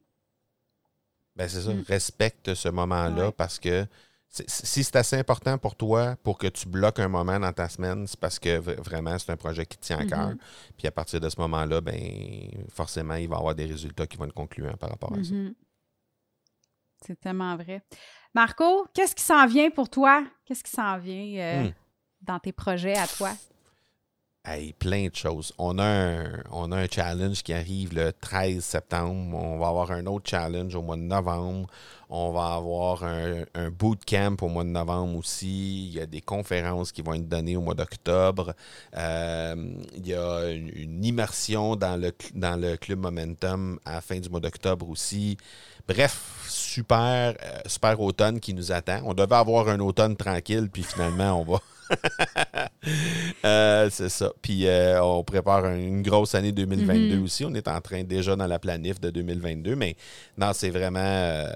[1.35, 1.83] Ben c'est ça, mm.
[1.87, 3.85] respecte ce moment-là parce que
[4.29, 8.05] si c'est assez important pour toi pour que tu bloques un moment dans ta semaine,
[8.05, 10.29] c'est parce que vraiment c'est un projet qui te tient à cœur.
[10.31, 10.39] Mm-hmm.
[10.77, 11.99] Puis à partir de ce moment-là, ben
[12.69, 15.31] forcément, il va y avoir des résultats qui vont être concluants par rapport à ça.
[15.31, 15.53] Mm-hmm.
[17.05, 17.81] C'est tellement vrai.
[18.35, 20.23] Marco, qu'est-ce qui s'en vient pour toi?
[20.45, 21.39] Qu'est-ce qui s'en vient?
[21.39, 21.73] Euh, hmm
[22.21, 23.31] dans tes projets à toi?
[24.79, 25.53] Plein de choses.
[25.59, 29.37] On a, un, on a un challenge qui arrive le 13 septembre.
[29.37, 31.67] On va avoir un autre challenge au mois de novembre.
[32.09, 35.89] On va avoir un, un bootcamp au mois de novembre aussi.
[35.89, 38.55] Il y a des conférences qui vont être données au mois d'octobre.
[38.97, 39.55] Euh,
[39.95, 44.29] il y a une, immersion dans le, dans le Club Momentum à la fin du
[44.29, 45.37] mois d'octobre aussi.
[45.87, 49.01] Bref, super, euh, super automne qui nous attend.
[49.05, 51.59] On devait avoir un automne tranquille, puis finalement, on va.
[53.45, 54.31] Euh, c'est ça.
[54.41, 57.23] Puis euh, on prépare une grosse année 2022 mhm.
[57.23, 57.45] aussi.
[57.45, 59.75] On est en train déjà dans la planif de 2022.
[59.75, 59.95] Mais
[60.37, 60.99] non, c'est vraiment.
[60.99, 61.47] Euh,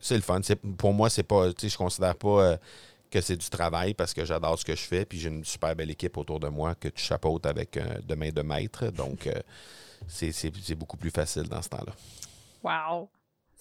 [0.00, 0.40] c'est le fun.
[0.76, 1.48] Pour moi, c'est pas.
[1.50, 2.58] Je considère pas
[3.10, 5.04] que c'est du travail parce que j'adore ce que je fais.
[5.04, 8.30] Puis j'ai une super belle équipe autour de moi que tu chapeautes avec de main
[8.30, 8.86] de maître.
[8.90, 9.28] Donc,
[10.06, 11.92] c'est beaucoup plus facile dans ce temps-là.
[12.62, 13.08] Wow!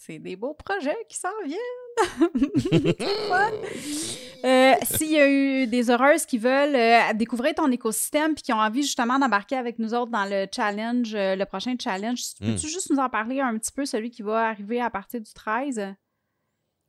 [0.03, 1.59] C'est des beaux projets qui s'en viennent.
[4.43, 8.51] euh, S'il y a eu des heureuses qui veulent euh, découvrir ton écosystème puis qui
[8.51, 12.47] ont envie justement d'embarquer avec nous autres dans le challenge, euh, le prochain challenge, hmm.
[12.47, 15.31] peux-tu juste nous en parler un petit peu, celui qui va arriver à partir du
[15.31, 15.93] 13?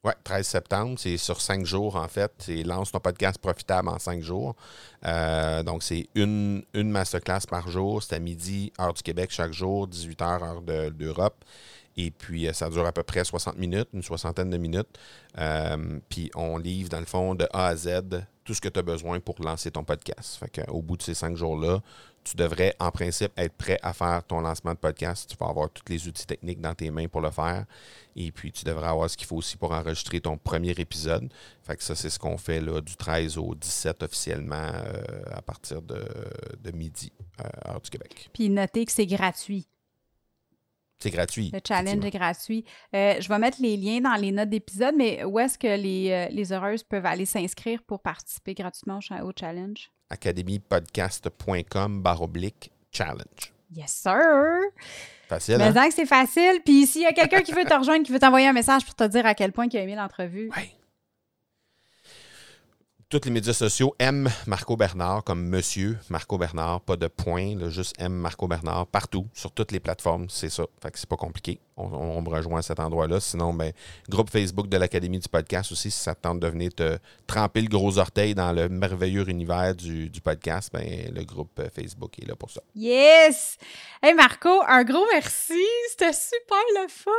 [0.04, 2.32] Oui, 13 septembre, c'est sur cinq jours en fait.
[2.38, 4.56] C'est lance ton podcast profitable en cinq jours.
[5.04, 8.02] Euh, donc, c'est une, une masterclass par jour.
[8.02, 11.44] C'est à midi, heure du Québec chaque jour, 18h, heure d'Europe.
[11.96, 14.98] Et puis, euh, ça dure à peu près 60 minutes, une soixantaine de minutes.
[15.38, 17.88] Euh, puis, on livre, dans le fond, de A à Z,
[18.44, 20.36] tout ce que tu as besoin pour lancer ton podcast.
[20.36, 21.80] Fait qu'au bout de ces cinq jours-là,
[22.24, 25.28] tu devrais, en principe, être prêt à faire ton lancement de podcast.
[25.28, 27.64] Tu vas avoir tous les outils techniques dans tes mains pour le faire.
[28.14, 31.32] Et puis, tu devrais avoir ce qu'il faut aussi pour enregistrer ton premier épisode.
[31.62, 35.42] Fait que ça, c'est ce qu'on fait là, du 13 au 17 officiellement euh, à
[35.42, 36.04] partir de,
[36.72, 37.12] midi,
[37.66, 38.30] heure du Québec.
[38.32, 39.66] Puis, notez que c'est gratuit.
[41.02, 41.50] C'est gratuit.
[41.52, 42.64] Le challenge est gratuit.
[42.94, 46.12] Euh, je vais mettre les liens dans les notes d'épisode, mais où est-ce que les,
[46.12, 49.90] euh, les heureuses peuvent aller s'inscrire pour participer gratuitement au, challenge?
[50.10, 53.52] academypodcast.com baroblique challenge.
[53.74, 54.60] Yes, sir!
[55.28, 55.88] Facile, Mais hein?
[55.90, 56.60] c'est facile.
[56.64, 58.94] Puis s'il y a quelqu'un qui veut te rejoindre, qui veut t'envoyer un message pour
[58.94, 60.50] te dire à quel point il a aimé l'entrevue.
[60.56, 60.70] Oui
[63.12, 67.94] tous les médias sociaux M Marco Bernard comme Monsieur Marco Bernard, pas de point, juste
[67.98, 70.64] M Marco Bernard partout sur toutes les plateformes, c'est ça.
[70.82, 71.60] Fait que c'est pas compliqué.
[71.76, 73.18] On, me rejoint à cet endroit-là.
[73.18, 73.72] Sinon, ben,
[74.08, 77.68] groupe Facebook de l'Académie du podcast aussi, si ça tente de venir te tremper le
[77.68, 82.50] gros orteil dans le merveilleux univers du, podcast, ben, le groupe Facebook est là pour
[82.50, 82.60] ça.
[82.74, 83.56] Yes!
[84.02, 85.64] Hey Marco, un gros merci.
[85.90, 87.10] C'était super le fun.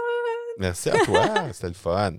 [0.60, 1.26] Merci à toi.
[1.52, 2.14] C'était le fun.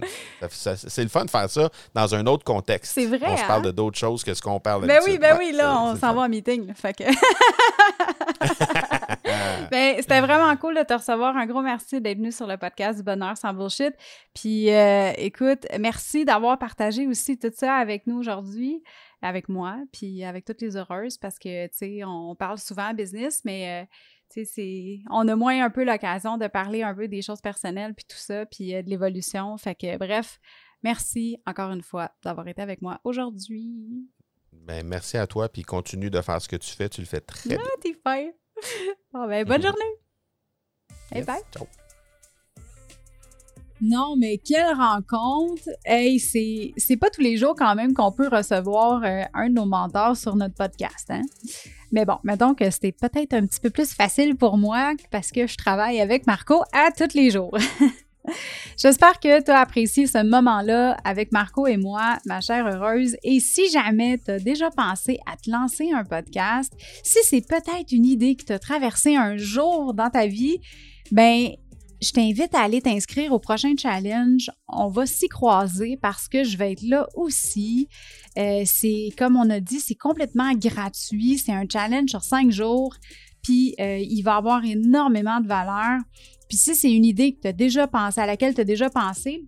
[0.51, 2.95] C'est le fun de faire ça dans un autre contexte.
[2.95, 3.29] C'est vrai.
[3.29, 3.64] On se parle?
[3.65, 6.23] De d'autres choses que ce qu'on parle Ben oui, ben oui, là, on s'en va
[6.23, 6.73] en meeting.
[6.75, 7.05] fait que...
[9.71, 11.37] ben, c'était vraiment cool de te recevoir.
[11.37, 13.95] Un gros merci d'être venu sur le podcast du Bonheur sans bullshit.
[14.35, 18.83] Puis, euh, écoute, merci d'avoir partagé aussi tout ça avec nous aujourd'hui,
[19.23, 23.43] avec moi, puis avec toutes les heureuses, parce que, tu sais, on parle souvent business,
[23.45, 23.83] mais...
[23.83, 23.87] Euh,
[25.11, 28.17] on a moins un peu l'occasion de parler un peu des choses personnelles, puis tout
[28.17, 29.57] ça, puis euh, de l'évolution.
[29.59, 30.41] Fait que, bref,
[30.85, 34.09] merci encore une fois d'avoir été avec moi aujourd'hui.
[34.53, 36.89] Ben, merci à toi, puis continue de faire ce que tu fais.
[36.89, 37.59] Tu le fais très bien.
[37.61, 38.31] Ah, t'es fin.
[39.13, 39.95] bon, ben, bonne journée.
[41.11, 41.43] Hey, bye.
[41.53, 41.67] Ciao.
[43.81, 45.69] Non, mais quelle rencontre!
[45.85, 49.55] Hey, c'est, c'est pas tous les jours quand même qu'on peut recevoir euh, un de
[49.55, 51.23] nos mentors sur notre podcast, hein?
[51.93, 55.47] Mais bon, mettons que c'était peut-être un petit peu plus facile pour moi parce que
[55.47, 57.57] je travaille avec Marco à tous les jours.
[58.79, 63.17] J'espère que tu as apprécié ce moment-là avec Marco et moi, ma chère heureuse.
[63.23, 66.73] Et si jamais tu as déjà pensé à te lancer un podcast,
[67.03, 70.59] si c'est peut-être une idée qui t'a traversé un jour dans ta vie,
[71.13, 71.49] ben
[72.05, 74.51] je t'invite à aller t'inscrire au prochain challenge.
[74.69, 77.89] On va s'y croiser parce que je vais être là aussi.
[78.37, 81.39] Euh, c'est comme on a dit, c'est complètement gratuit.
[81.39, 82.95] C'est un challenge sur cinq jours.
[83.43, 86.01] puis euh, il va avoir énormément de valeur.
[86.49, 89.45] Puis si c'est une idée que déjà pensé, à laquelle tu as déjà pensé,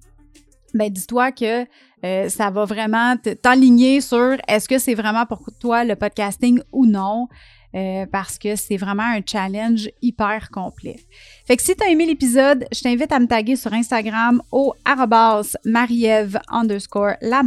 [0.74, 1.66] ben dis-toi que
[2.04, 6.86] euh, ça va vraiment t'aligner sur est-ce que c'est vraiment pour toi le podcasting ou
[6.86, 7.28] non.
[7.76, 10.96] Euh, parce que c'est vraiment un challenge hyper complet.
[11.46, 14.74] Fait que si tu as aimé l'épisode, je t'invite à me taguer sur Instagram au
[15.64, 17.42] marieve underscore la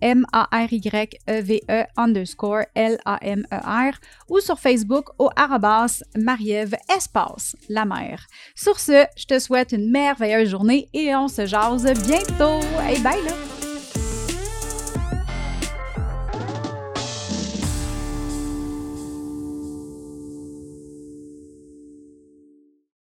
[0.00, 3.94] M-A-R-Y-E-V-E e underscore L-A-M-E-R,
[4.28, 5.30] ou sur Facebook au
[6.16, 7.84] marieve espace la.
[8.54, 12.60] Sur ce, je te souhaite une merveilleuse journée et on se jase bientôt.
[12.80, 13.63] Hey, bye là!